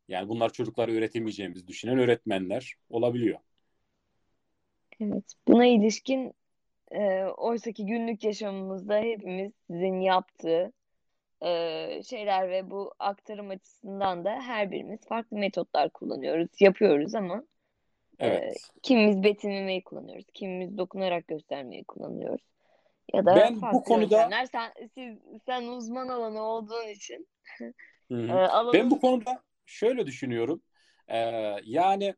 Yani 0.09 0.29
bunlar 0.29 0.53
çocuklara 0.53 0.93
öğretemeyeceğimizi 0.93 1.67
düşünen 1.67 1.99
öğretmenler 1.99 2.75
olabiliyor. 2.89 3.39
Evet. 5.01 5.25
Buna 5.49 5.67
ilişkin 5.67 6.33
e, 6.93 7.25
Oysa 7.25 7.73
ki 7.73 7.87
günlük 7.87 8.25
yaşamımızda 8.25 8.99
hepimiz 8.99 9.53
sizin 9.67 10.01
yaptığı 10.01 10.73
e, 11.43 12.03
şeyler 12.03 12.51
ve 12.51 12.71
bu 12.71 12.95
aktarım 12.99 13.51
açısından 13.51 14.25
da 14.25 14.31
her 14.31 14.71
birimiz 14.71 15.01
farklı 15.09 15.37
metotlar 15.37 15.91
kullanıyoruz, 15.91 16.49
yapıyoruz 16.61 17.15
ama 17.15 17.45
evet. 18.19 18.43
e, 18.43 18.55
kimimiz 18.83 19.23
betimlemeyi 19.23 19.85
kullanıyoruz, 19.85 20.27
kimimiz 20.35 20.79
dokunarak 20.79 21.29
göstermeyi 21.29 21.85
kullanıyoruz. 21.85 22.47
Ya 23.15 23.27
da 23.27 23.37
ben 23.37 23.61
bu 23.73 23.85
konuda 23.85 24.17
yöntemler. 24.17 24.47
sen 24.47 24.73
siz 24.95 25.19
sen 25.47 25.63
uzman 25.63 26.09
alanı 26.09 26.43
olduğun 26.43 26.89
için 26.89 27.29
hı 27.59 28.15
hı. 28.15 28.71
e, 28.71 28.73
ben 28.73 28.91
bu 28.91 29.01
konuda 29.01 29.43
şöyle 29.67 30.07
düşünüyorum. 30.07 30.63
Ee, 31.09 31.57
yani 31.65 32.15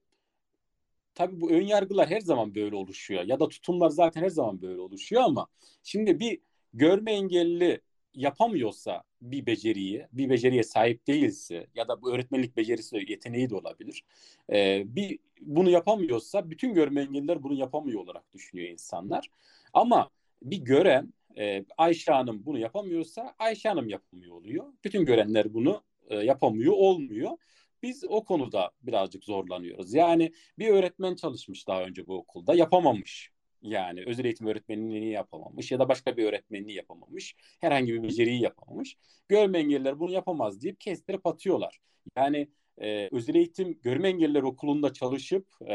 tabii 1.19 1.41
bu 1.41 1.51
ön 1.51 1.63
yargılar 1.63 2.11
her 2.11 2.21
zaman 2.21 2.55
böyle 2.55 2.77
oluşuyor 2.77 3.25
ya 3.25 3.41
da 3.41 3.49
tutumlar 3.49 3.91
zaten 3.91 4.23
her 4.23 4.29
zaman 4.29 4.63
böyle 4.63 4.81
oluşuyor 4.81 5.23
ama 5.23 5.47
şimdi 5.83 6.21
bir 6.21 6.41
görme 6.73 7.13
engelli 7.13 7.81
yapamıyorsa 8.15 9.03
bir 9.23 9.47
beceriyi, 9.47 10.07
bir 10.13 10.31
beceriye 10.31 10.63
sahip 10.63 11.07
değilse 11.07 11.67
ya 11.75 11.89
da 11.89 12.03
bu 12.03 12.13
öğretmenlik 12.13 12.57
becerisi 12.57 12.97
yeteneği 13.09 13.51
de 13.51 13.55
olabilir. 13.57 14.05
Ee, 14.53 14.83
bir 14.87 15.19
bunu 15.41 15.71
yapamıyorsa 15.71 16.51
bütün 16.51 16.75
görme 16.75 17.01
engelliler 17.01 17.43
bunu 17.43 17.55
yapamıyor 17.55 18.01
olarak 18.01 18.33
düşünüyor 18.33 18.69
insanlar. 18.69 19.31
Ama 19.73 20.11
bir 20.43 20.59
gören 20.59 21.15
e, 21.39 21.65
Ayşe 21.79 22.13
Hanım 22.13 22.47
bunu 22.47 22.59
yapamıyorsa 22.59 23.35
Ayşe 23.39 23.69
Hanım 23.69 23.89
yapamıyor 23.89 24.37
oluyor. 24.37 24.65
Bütün 24.85 25.05
görenler 25.05 25.55
bunu 25.55 25.83
e, 26.09 26.17
yapamıyor 26.17 26.73
olmuyor. 26.73 27.31
Biz 27.83 28.05
o 28.09 28.25
konuda 28.25 28.71
birazcık 28.83 29.25
zorlanıyoruz. 29.25 29.95
Yani 29.95 30.33
bir 30.59 30.69
öğretmen 30.69 31.15
çalışmış 31.15 31.69
daha 31.69 31.83
önce 31.83 32.07
bu 32.07 32.17
okulda 32.17 32.55
yapamamış. 32.55 33.31
Yani 33.63 34.05
özel 34.07 34.25
eğitim 34.25 34.47
öğretmenliğini 34.47 35.11
yapamamış 35.11 35.73
ya 35.73 35.79
da 35.79 35.89
başka 35.89 36.17
bir 36.17 36.25
öğretmenliği 36.25 36.77
yapamamış. 36.77 37.37
Herhangi 37.61 37.95
bir 37.95 38.03
beceriyi 38.03 38.43
yapamamış. 38.43 38.97
Görme 39.29 39.59
engelliler 39.59 40.01
bunu 40.01 40.13
yapamaz 40.13 40.63
deyip 40.63 40.81
kestirip 40.81 41.27
atıyorlar. 41.27 41.81
Yani 42.17 42.49
e, 42.79 43.09
özel 43.13 43.35
eğitim 43.35 43.81
görme 43.83 44.09
engelliler 44.09 44.43
okulunda 44.43 44.93
çalışıp 44.93 45.47
e, 45.67 45.75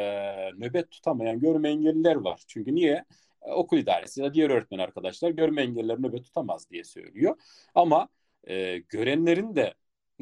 nöbet 0.58 0.92
tutamayan 0.92 1.40
görme 1.40 1.70
engelliler 1.70 2.16
var. 2.16 2.44
Çünkü 2.48 2.76
niye? 2.76 3.06
E, 3.42 3.52
okul 3.52 3.78
idaresi 3.78 4.22
ya 4.22 4.28
da 4.28 4.34
diğer 4.34 4.50
öğretmen 4.50 4.80
arkadaşlar 4.80 5.32
görme 5.32 5.62
engelliler 5.62 6.02
nöbet 6.02 6.24
tutamaz 6.24 6.70
diye 6.70 6.84
söylüyor. 6.84 7.36
Ama 7.76 8.08
e, 8.48 8.78
görenlerin 8.78 9.56
de 9.56 9.74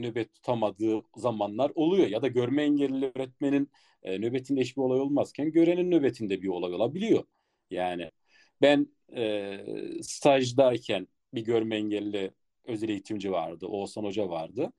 nöbet 0.02 0.34
tutamadığı 0.34 1.02
zamanlar 1.16 1.72
oluyor. 1.76 2.08
Ya 2.08 2.22
da 2.22 2.28
görme 2.28 2.64
engelli 2.64 3.12
öğretmenin 3.16 3.70
e, 4.04 4.22
nöbetinde 4.22 4.62
hiçbir 4.62 4.82
olay 4.82 4.99
olmazken 4.99 5.52
görenin 5.52 5.91
nöbetinde 5.91 6.41
bir 6.41 6.47
olay 6.47 6.74
olabiliyor. 6.74 7.24
Yani 7.72 8.12
ben 8.62 8.88
e, 9.16 9.60
stajdayken 10.02 11.08
bir 11.34 11.41
görme 11.41 11.76
engelli 11.76 12.32
özel 12.66 12.89
eğitimci 12.89 13.32
vardı. 13.32 13.68
Oğuzhan 13.68 14.04
Hoca 14.04 14.30
vardı. 14.30 14.72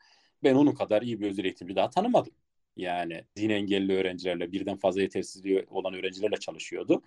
Ben 0.42 0.54
onun 0.54 0.72
kadar 0.72 1.02
iyi 1.02 1.20
bir 1.20 1.30
özel 1.30 1.44
eğitimci 1.44 1.76
daha 1.76 1.90
tanımadım. 1.90 2.32
Yani 2.76 3.24
zihin 3.36 3.50
engelli 3.50 3.92
öğrencilerle 3.92 4.52
birden 4.52 4.76
fazla 4.76 5.02
yetersizliği 5.02 5.66
olan 5.70 5.94
öğrencilerle 5.94 6.36
çalışıyordu. 6.36 7.02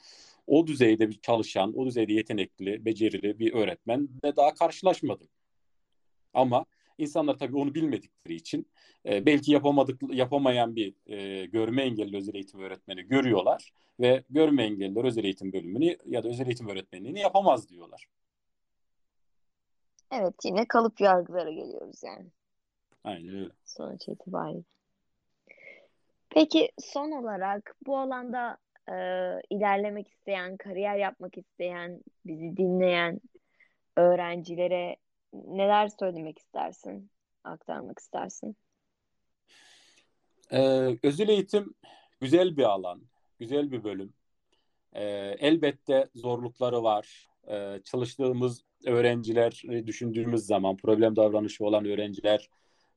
O 0.47 0.67
düzeyde 0.67 1.09
bir 1.09 1.21
çalışan, 1.21 1.77
o 1.77 1.85
düzeyde 1.85 2.13
yetenekli, 2.13 2.85
becerili 2.85 3.39
bir 3.39 3.53
öğretmen 3.53 4.09
de 4.23 4.35
daha 4.35 4.53
karşılaşmadım. 4.53 5.27
Ama 6.33 6.65
İnsanlar 6.97 7.37
tabii 7.37 7.57
onu 7.57 7.75
bilmedikleri 7.75 8.35
için 8.35 8.67
e, 9.05 9.25
belki 9.25 9.51
yapamadık 9.51 10.01
yapamayan 10.09 10.75
bir 10.75 10.93
e, 11.07 11.45
görme 11.45 11.83
engelli 11.83 12.17
özel 12.17 12.33
eğitim 12.35 12.59
öğretmeni 12.59 13.03
görüyorlar 13.03 13.71
ve 13.99 14.23
görme 14.29 14.63
engelliler 14.63 15.03
özel 15.03 15.23
eğitim 15.23 15.53
bölümünü 15.53 15.97
ya 16.05 16.23
da 16.23 16.29
özel 16.29 16.45
eğitim 16.45 16.69
öğretmenliğini 16.69 17.19
yapamaz 17.19 17.69
diyorlar. 17.69 18.07
Evet 20.11 20.35
yine 20.43 20.67
kalıp 20.67 21.01
yargılara 21.01 21.51
geliyoruz 21.51 22.03
yani. 22.03 22.25
Aynen 23.03 23.35
öyle. 23.35 23.49
Sonuç 23.65 24.07
itibariyle. 24.07 24.63
Peki 26.29 26.71
son 26.79 27.11
olarak 27.11 27.75
bu 27.85 27.97
alanda 27.97 28.57
e, 28.89 28.95
ilerlemek 29.49 30.07
isteyen, 30.07 30.57
kariyer 30.57 30.95
yapmak 30.95 31.37
isteyen, 31.37 32.01
bizi 32.25 32.57
dinleyen 32.57 33.21
öğrencilere 33.97 34.95
neler 35.47 35.87
söylemek 35.87 36.39
istersin, 36.39 37.11
aktarmak 37.43 37.99
istersin? 37.99 38.55
Ee, 40.51 40.97
özel 41.03 41.29
eğitim 41.29 41.73
güzel 42.21 42.57
bir 42.57 42.63
alan, 42.63 43.01
güzel 43.39 43.71
bir 43.71 43.83
bölüm. 43.83 44.13
Ee, 44.93 45.03
elbette 45.39 46.09
zorlukları 46.15 46.83
var. 46.83 47.27
Ee, 47.47 47.81
çalıştığımız 47.83 48.61
öğrenciler 48.85 49.63
düşündüğümüz 49.87 50.45
zaman 50.45 50.77
problem 50.77 51.15
davranışı 51.15 51.65
olan 51.65 51.85
öğrenciler 51.85 52.49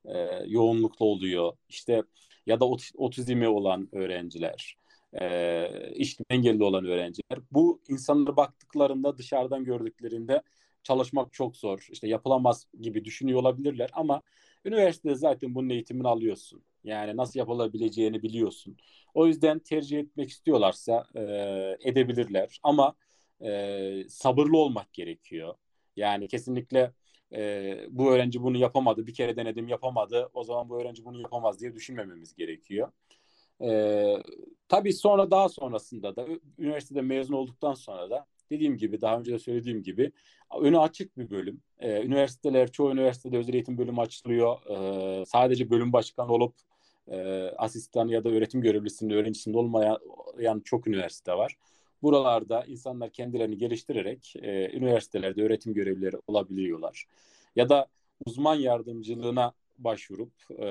e, 0.05 0.19
yoğunluklu 0.47 1.07
oluyor. 1.07 1.57
İşte 1.69 2.03
ya 2.47 2.61
da 2.61 2.65
ot- 2.65 2.93
otizmi 2.97 3.49
olan 3.49 3.89
öğrenciler, 3.93 4.77
e, 5.21 5.69
işitme 5.95 6.27
engelli 6.31 6.65
olan 6.65 6.85
öğrenciler. 6.85 7.39
Bu 7.53 7.81
insanlara 7.89 8.37
baktıklarında 8.37 9.19
dışarıdan 9.19 9.65
gördüklerinde 9.65 10.43
çalışmak 10.89 11.33
çok 11.33 11.57
zor, 11.57 11.87
işte 11.93 12.09
yapılamaz 12.09 12.67
gibi 12.81 13.05
düşünüyor 13.05 13.41
olabilirler 13.41 13.91
ama 13.93 14.23
üniversitede 14.65 15.15
zaten 15.15 15.55
bunun 15.55 15.71
eğitimini 15.71 16.09
alıyorsun. 16.09 16.63
Yani 16.85 17.17
nasıl 17.17 17.39
yapılabileceğini 17.39 18.23
biliyorsun. 18.23 18.77
O 19.15 19.27
yüzden 19.27 19.59
tercih 19.59 19.99
etmek 19.99 20.31
istiyorlarsa 20.31 21.07
e, 21.15 21.23
edebilirler 21.91 22.61
ama 22.63 22.95
e, 23.41 24.05
sabırlı 24.09 24.59
olmak 24.59 24.93
gerekiyor. 24.93 25.55
Yani 25.97 26.29
kesinlikle 26.29 26.93
e, 27.33 27.77
bu 27.91 28.11
öğrenci 28.13 28.43
bunu 28.43 28.57
yapamadı, 28.57 29.07
bir 29.07 29.15
kere 29.15 29.37
denedim 29.37 29.69
yapamadı, 29.69 30.31
o 30.35 30.45
zaman 30.45 30.69
bu 30.69 30.81
öğrenci 30.81 31.05
bunu 31.05 31.21
yapamaz 31.21 31.61
diye 31.61 31.75
düşünmememiz 31.75 32.35
gerekiyor. 32.35 32.93
E, 33.63 33.69
tabii 34.69 34.93
sonra 34.93 35.31
daha 35.31 35.49
sonrasında 35.49 36.17
da 36.17 36.27
üniversitede 36.59 37.03
mezun 37.03 37.35
olduktan 37.35 37.75
sonra 37.75 38.11
da 38.11 38.27
dediğim 38.51 38.77
gibi 38.77 39.01
daha 39.01 39.19
önce 39.19 39.33
de 39.33 39.39
söylediğim 39.39 39.83
gibi 39.83 40.13
önü 40.61 40.79
açık 40.79 41.19
bir 41.19 41.31
bölüm. 41.31 41.61
E, 41.79 42.03
üniversiteler 42.03 42.73
çoğu 42.73 42.93
üniversitede 42.93 43.39
özel 43.39 43.55
eğitim 43.55 43.79
bölümü 43.79 44.01
açılıyor. 44.01 44.57
E, 44.71 45.25
sadece 45.27 45.71
bölüm 45.71 45.93
başkanı 45.93 46.33
olup 46.33 46.55
e, 47.09 47.19
asistan 47.57 48.09
ya 48.09 48.25
da 48.25 48.29
öğretim 48.29 48.61
görevlisinin 48.61 49.15
öğrencisinde 49.15 49.59
olmayan 49.59 50.61
çok 50.65 50.87
üniversite 50.87 51.33
var. 51.33 51.57
Buralarda 52.03 52.65
insanlar 52.65 53.11
kendilerini 53.11 53.59
geliştirerek 53.59 54.35
e, 54.43 54.77
üniversitelerde 54.77 55.43
öğretim 55.43 55.75
görevlileri 55.75 56.17
olabiliyorlar. 56.27 57.05
Ya 57.57 57.69
da 57.69 57.87
uzman 58.27 58.55
yardımcılığına 58.55 59.53
başvurup 59.79 60.33
e, 60.59 60.69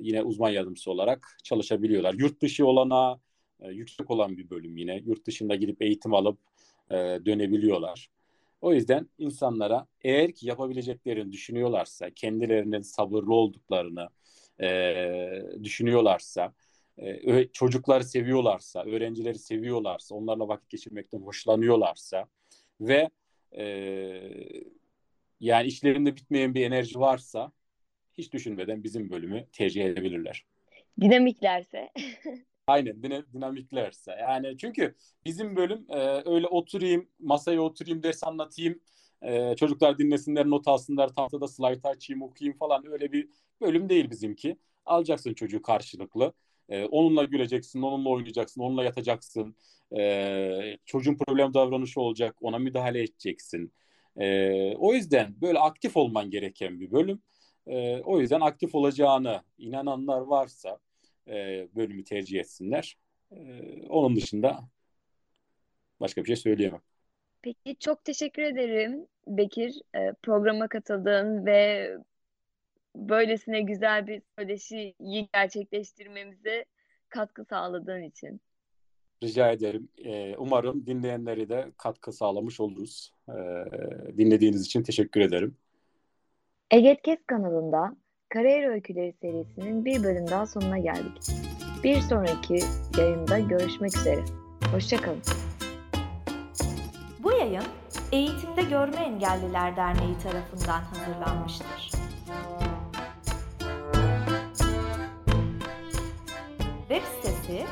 yine 0.00 0.22
uzman 0.22 0.50
yardımcısı 0.50 0.90
olarak 0.90 1.38
çalışabiliyorlar. 1.44 2.14
Yurt 2.14 2.42
dışı 2.42 2.66
olana 2.66 3.20
e, 3.60 3.70
yüksek 3.70 4.10
olan 4.10 4.36
bir 4.36 4.50
bölüm 4.50 4.76
yine. 4.76 5.02
Yurt 5.06 5.26
dışında 5.26 5.54
gidip 5.54 5.82
eğitim 5.82 6.14
alıp 6.14 6.38
e, 6.90 6.94
dönebiliyorlar. 7.26 8.10
O 8.60 8.72
yüzden 8.74 9.08
insanlara 9.18 9.86
eğer 10.00 10.32
ki 10.32 10.48
yapabileceklerini 10.48 11.32
düşünüyorlarsa, 11.32 12.10
kendilerinin 12.10 12.80
sabırlı 12.80 13.34
olduklarını 13.34 14.08
e, 14.60 15.42
düşünüyorlarsa, 15.62 16.52
e, 16.98 17.48
çocukları 17.48 18.04
seviyorlarsa, 18.04 18.84
öğrencileri 18.84 19.38
seviyorlarsa, 19.38 20.14
onlarla 20.14 20.48
vakit 20.48 20.70
geçirmekten 20.70 21.18
hoşlanıyorlarsa 21.18 22.26
ve 22.80 23.10
e, 23.58 23.64
yani 25.40 25.66
işlerinde 25.66 26.16
bitmeyen 26.16 26.54
bir 26.54 26.66
enerji 26.66 27.00
varsa 27.00 27.52
hiç 28.18 28.32
düşünmeden 28.32 28.84
bizim 28.84 29.10
bölümü 29.10 29.46
tercih 29.52 29.84
edebilirler. 29.84 30.44
Dinamiklerse. 31.00 31.90
Aynen 32.66 33.02
dinamiklerse. 33.32 34.12
Yani 34.20 34.58
çünkü 34.58 34.94
bizim 35.24 35.56
bölüm 35.56 35.86
e, 35.88 36.22
öyle 36.30 36.46
oturayım, 36.46 37.08
masaya 37.18 37.60
oturayım, 37.60 38.02
ders 38.02 38.24
anlatayım, 38.24 38.80
e, 39.22 39.56
çocuklar 39.56 39.98
dinlesinler, 39.98 40.46
not 40.50 40.68
alsınlar, 40.68 41.08
tahtada 41.14 41.48
slide 41.48 41.88
açayım, 41.88 42.22
okuyayım 42.22 42.58
falan 42.58 42.86
öyle 42.86 43.12
bir 43.12 43.28
bölüm 43.60 43.88
değil 43.88 44.10
bizimki. 44.10 44.56
Alacaksın 44.86 45.34
çocuğu 45.34 45.62
karşılıklı. 45.62 46.32
E, 46.68 46.84
onunla 46.84 47.24
güleceksin, 47.24 47.82
onunla 47.82 48.08
oynayacaksın, 48.08 48.60
onunla 48.60 48.84
yatacaksın. 48.84 49.56
E, 49.98 50.78
çocuğun 50.86 51.16
problem 51.16 51.54
davranışı 51.54 52.00
olacak, 52.00 52.36
ona 52.40 52.58
müdahale 52.58 53.02
edeceksin. 53.02 53.72
E, 54.16 54.76
o 54.76 54.94
yüzden 54.94 55.40
böyle 55.40 55.58
aktif 55.58 55.96
olman 55.96 56.30
gereken 56.30 56.80
bir 56.80 56.90
bölüm. 56.92 57.22
E, 57.66 58.00
o 58.02 58.20
yüzden 58.20 58.40
aktif 58.40 58.74
olacağını 58.74 59.42
inananlar 59.58 60.20
varsa 60.20 60.78
e, 61.28 61.68
bölümü 61.76 62.04
tercih 62.04 62.40
etsinler. 62.40 62.96
E, 63.32 63.62
onun 63.88 64.16
dışında 64.16 64.68
başka 66.00 66.20
bir 66.20 66.26
şey 66.26 66.36
söyleyemem. 66.36 66.80
Peki 67.42 67.76
çok 67.80 68.04
teşekkür 68.04 68.42
ederim 68.42 69.06
Bekir 69.26 69.80
e, 69.94 70.12
programa 70.22 70.68
katıldığın 70.68 71.46
ve 71.46 71.90
böylesine 72.96 73.60
güzel 73.60 74.06
bir 74.06 74.22
söyleşiyi 74.38 75.28
gerçekleştirmemize 75.34 76.64
katkı 77.08 77.44
sağladığın 77.44 78.02
için. 78.02 78.40
Rica 79.22 79.52
ederim. 79.52 79.88
Ee, 80.04 80.36
umarım 80.36 80.86
dinleyenleri 80.86 81.48
de 81.48 81.72
katkı 81.76 82.12
sağlamış 82.12 82.60
oluruz. 82.60 83.12
Ee, 83.28 83.32
dinlediğiniz 84.18 84.66
için 84.66 84.82
teşekkür 84.82 85.20
ederim. 85.20 85.56
Eget 86.70 87.02
Kes 87.02 87.18
kanalında 87.26 87.96
Kariyer 88.28 88.68
Öyküleri 88.68 89.12
serisinin 89.22 89.84
bir 89.84 90.04
bölüm 90.04 90.30
daha 90.30 90.46
sonuna 90.46 90.78
geldik. 90.78 91.22
Bir 91.84 92.00
sonraki 92.00 92.58
yayında 92.98 93.38
görüşmek 93.38 93.96
üzere. 93.96 94.24
Hoşçakalın. 94.72 95.22
Bu 97.22 97.32
yayın 97.32 97.64
Eğitimde 98.12 98.62
Görme 98.62 98.96
Engelliler 98.96 99.76
Derneği 99.76 100.18
tarafından 100.18 100.80
hazırlanmıştır. 100.80 101.90
Web 106.88 107.02
sitesi 107.02 107.64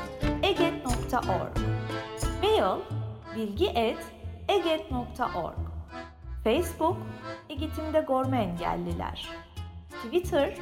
eget.org 0.43 1.57
Mail 2.43 2.79
bilgi.eget.org 3.35 5.57
Facebook 6.43 6.97
Eğitimde 7.49 8.05
Görme 8.07 8.37
Engelliler 8.37 9.29
Twitter 10.03 10.57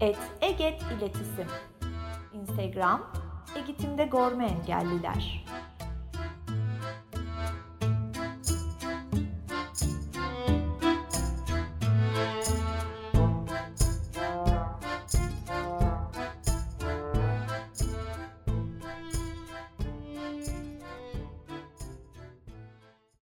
et 0.00 0.18
Eget 0.40 0.82
İletisim 0.82 1.46
Instagram 2.32 3.12
Eğitimde 3.56 4.04
Görme 4.04 4.46
Engelliler 4.46 5.44